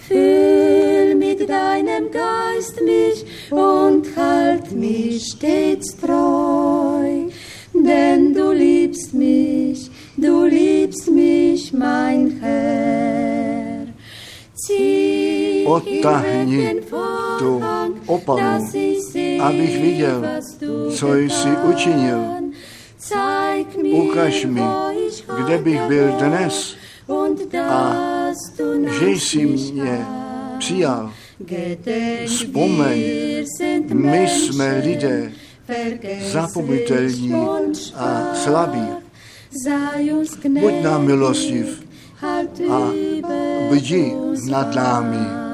[0.08, 7.30] Füll mit deinem Geist mich und halt mich stets treu,
[7.74, 13.88] denn du liebst mich, du liebst mich, mein Herr.
[14.56, 16.82] Zieh Otahni
[17.40, 17.62] tu
[18.08, 18.42] opalu,
[19.40, 20.26] abych viděl,
[20.96, 22.20] co jsi učinil.
[23.92, 24.62] Ukaž mi,
[25.38, 26.76] kde bych byl dnes
[27.70, 27.96] a
[29.00, 30.06] že jsi mě
[30.58, 31.12] přijal.
[32.26, 33.04] Vzpomeň,
[33.94, 35.32] my jsme lidé
[36.32, 37.34] zapomitelní
[37.96, 38.88] a slabí.
[40.60, 41.84] Buď nám milostiv
[42.70, 42.92] a
[43.70, 44.14] bdi
[44.50, 45.48] nad námi.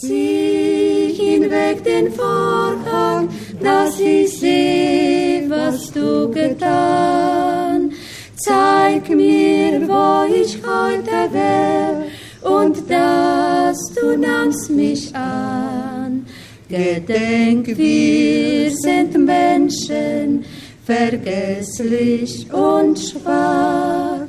[0.00, 3.30] Zieh hinweg den Vorhang,
[3.62, 7.90] dass ich sehe, was du getan.
[8.34, 12.02] Zeig mir, wo ich heute wär,
[12.42, 16.26] und dass du nahmst mich an.
[16.68, 20.44] Gedenk, wir sind Menschen,
[20.84, 24.26] vergesslich und schwach.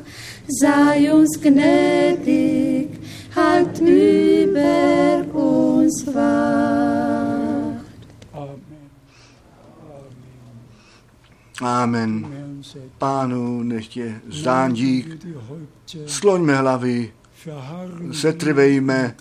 [0.48, 2.90] Sei uns gnädig,
[3.36, 6.84] halt über uns wacht.
[11.62, 12.26] Amen.
[12.98, 15.08] Pánu, nech tě zdán dík.
[16.06, 17.12] Skloňme hlavy,
[18.12, 19.16] setrvejme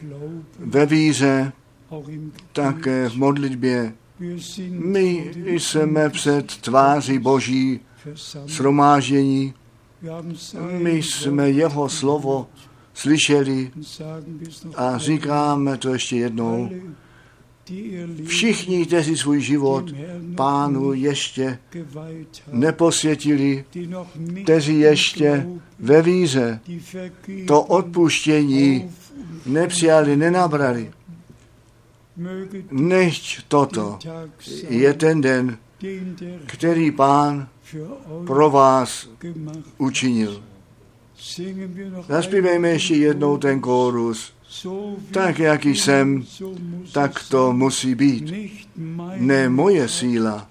[0.59, 1.53] ve víře,
[2.53, 3.93] také v modlitbě.
[4.71, 7.81] My jsme před tváří Boží
[8.47, 9.55] sromáždění.
[10.79, 12.49] My jsme jeho slovo
[12.95, 13.71] slyšeli
[14.77, 16.71] a říkáme to ještě jednou.
[18.27, 19.85] Všichni, kteří svůj život
[20.35, 21.59] pánu ještě
[22.53, 23.65] neposvětili,
[24.43, 25.47] kteří ještě
[25.79, 26.61] ve víře
[27.47, 28.91] to odpuštění
[29.47, 30.93] nepřijali, nenabrali.
[32.71, 33.99] Nechť toto
[34.69, 35.59] je ten den,
[36.47, 37.49] který pán
[38.27, 39.09] pro vás
[39.79, 40.43] učinil.
[42.09, 44.33] Zaspívejme ještě jednou ten kórus.
[45.11, 46.25] Tak, jak jsem,
[46.93, 48.35] tak to musí být.
[49.17, 50.47] Ne moje síla,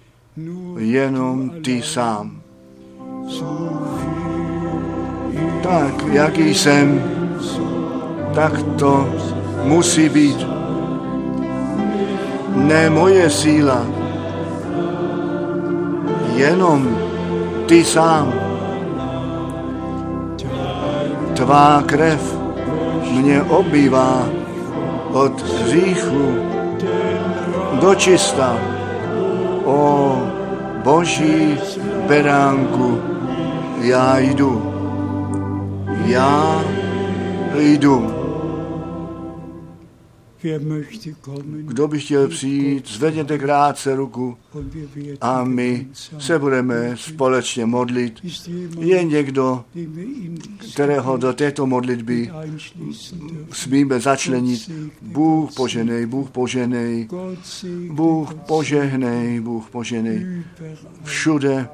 [0.78, 2.41] jenom ty sám.
[5.64, 7.04] Tak, jak jsem,
[8.36, 9.10] tak to
[9.64, 10.47] musí být.
[12.56, 13.86] Ne moje síla,
[16.36, 16.97] jenom
[17.68, 18.34] ty sám.
[21.36, 22.41] Tvá krev
[23.12, 24.30] mě obývá
[25.14, 26.36] od hříchu
[27.82, 28.57] do čista.
[29.66, 30.18] O
[30.84, 31.57] Boží
[32.07, 33.01] beránku,
[33.82, 34.74] já jdu.
[36.05, 36.62] Já
[37.55, 38.21] jdu.
[41.62, 44.38] Kdo by chtěl přijít, zvedněte krátce ruku
[45.22, 45.88] a my
[46.20, 48.14] se budeme společně modlit.
[48.80, 49.64] Je někdo,
[50.74, 52.32] kterého do této modlitby
[53.52, 54.72] smíme začlenit.
[55.02, 57.08] Bůh poženej, Bůh poženej,
[57.92, 60.44] Bůh požehnej, Bůh poženej.
[61.04, 61.68] Všude.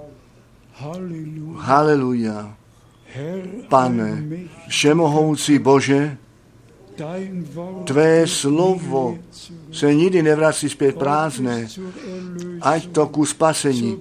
[1.55, 2.57] Haleluja.
[3.70, 4.24] Pane,
[4.68, 6.18] všemohoucí Bože,
[7.84, 9.18] Tvé slovo
[9.72, 11.68] se nikdy nevrací zpět prázdné,
[12.62, 14.00] ať to ku spasení,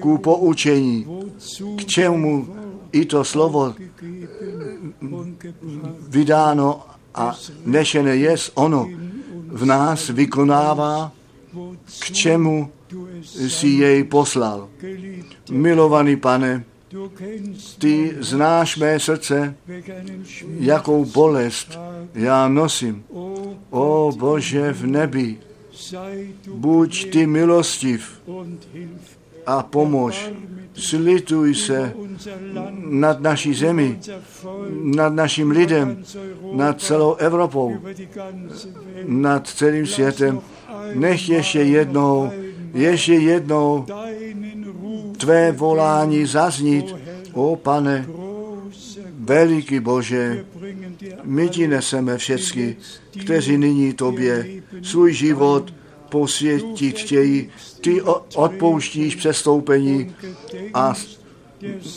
[0.00, 1.06] ku poučení,
[1.76, 2.48] k čemu
[2.92, 3.74] i to slovo
[6.08, 6.82] vydáno
[7.14, 8.90] a nešené je ono
[9.48, 11.12] v nás vykonává,
[12.00, 12.70] k čemu
[13.48, 14.68] si jej poslal.
[15.50, 16.64] Milovaný pane,
[17.78, 19.54] ty znáš mé srdce,
[20.58, 21.78] jakou bolest
[22.14, 23.04] já nosím.
[23.70, 25.38] O Bože v nebi,
[26.54, 28.22] buď ty milostiv
[29.46, 30.30] a pomož.
[30.74, 31.92] Slituj se
[32.76, 34.00] nad naší zemi,
[34.82, 36.04] nad naším lidem,
[36.52, 37.76] nad celou Evropou,
[39.06, 40.40] nad celým světem.
[40.94, 42.30] Nech ještě jednou,
[42.74, 43.86] ještě jednou
[45.16, 46.94] tvé volání zaznít,
[47.32, 48.06] o pane,
[49.18, 50.44] veliký Bože,
[51.22, 52.76] my ti neseme všechny,
[53.20, 54.46] kteří nyní tobě
[54.82, 55.74] svůj život
[56.08, 57.48] posvětit chtějí.
[57.80, 58.02] Ty
[58.34, 60.14] odpouštíš přestoupení
[60.74, 60.94] a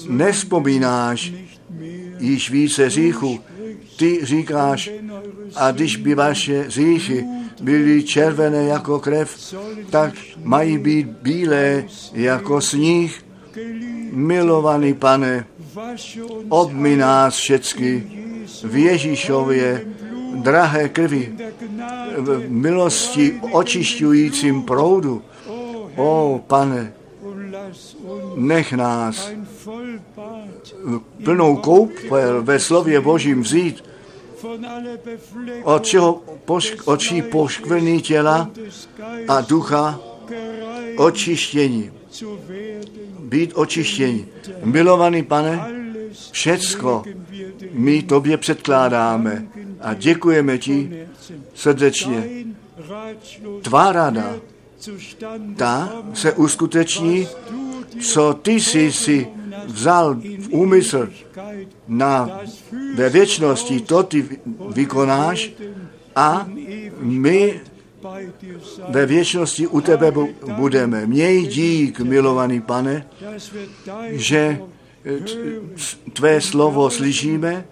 [0.10, 1.34] nespomínáš
[2.20, 3.40] již více říchu.
[3.98, 4.90] Ty říkáš,
[5.56, 7.26] a když by vaše říchy
[7.62, 9.56] byly červené jako krev,
[9.90, 10.14] tak
[10.44, 13.24] mají být bílé jako sníh.
[14.12, 15.46] Milovaný pane,
[16.50, 18.04] obmi nás všecky
[18.64, 19.86] v Ježíšově
[20.36, 21.34] drahé krvi,
[22.18, 25.22] v milosti očišťujícím proudu.
[25.96, 26.94] O pane,
[28.36, 29.32] nech nás
[31.24, 33.84] plnou koupel ve slově Božím vzít
[35.64, 38.50] od čeho pošk, očí poškvrný těla
[39.28, 40.00] a ducha
[40.98, 41.92] očištění.
[43.20, 44.26] Být očištění.
[44.64, 45.68] Milovaný pane,
[46.32, 47.04] všecko
[47.72, 49.48] my tobě předkládáme
[49.82, 51.08] a děkujeme ti
[51.54, 52.30] srdečně.
[53.62, 54.36] Tvá rada,
[55.56, 57.28] ta se uskuteční,
[58.02, 59.28] co ty jsi si
[59.66, 61.10] vzal v úmysl
[61.88, 62.40] na,
[62.96, 64.26] ve věčnosti, to ty
[64.70, 65.52] vykonáš
[66.16, 66.48] a
[67.00, 67.62] my
[68.90, 70.14] ve věčnosti u tebe
[70.56, 71.06] budeme.
[71.06, 73.06] Měj dík, milovaný pane,
[74.12, 74.60] že
[76.14, 77.66] tvé slovo slyšíme,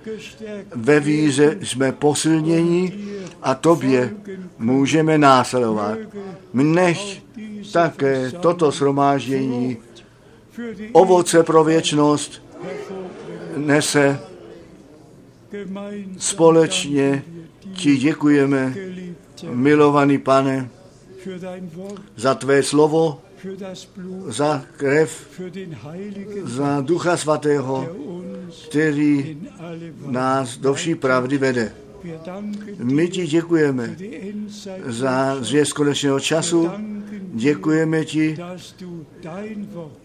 [0.75, 2.93] ve víře jsme posilněni
[3.41, 4.13] a tobě
[4.59, 5.97] můžeme následovat.
[6.53, 7.23] Mnež
[7.71, 9.77] také toto shromáždění
[10.93, 12.41] ovoce pro věčnost
[13.57, 14.19] nese
[16.17, 17.23] společně
[17.73, 18.75] ti děkujeme,
[19.49, 20.69] milovaný pane,
[22.15, 23.21] za tvé slovo,
[24.27, 25.41] za krev,
[26.43, 27.89] za Ducha Svatého,
[28.69, 29.37] který
[30.05, 31.84] nás do vší pravdy vede.
[32.83, 33.95] My ti děkujeme
[34.85, 36.69] za zvěst konečného času.
[37.33, 38.37] Děkujeme ti,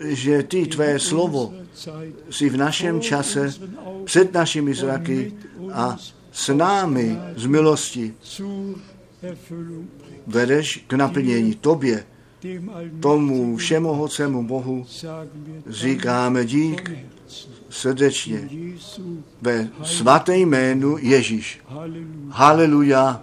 [0.05, 1.55] že ty tvé slovo
[2.31, 3.55] si v našem čase
[4.05, 5.33] před našimi zraky
[5.73, 5.97] a
[6.33, 8.15] s námi z milosti
[10.27, 12.05] vedeš k naplnění tobě,
[13.01, 14.87] tomu všemohocému Bohu
[15.67, 16.91] říkáme dík
[17.71, 18.49] srdečně
[19.43, 21.61] ve svaté jménu Ježíš.
[22.31, 23.23] Haleluja.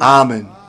[0.00, 0.59] Amen.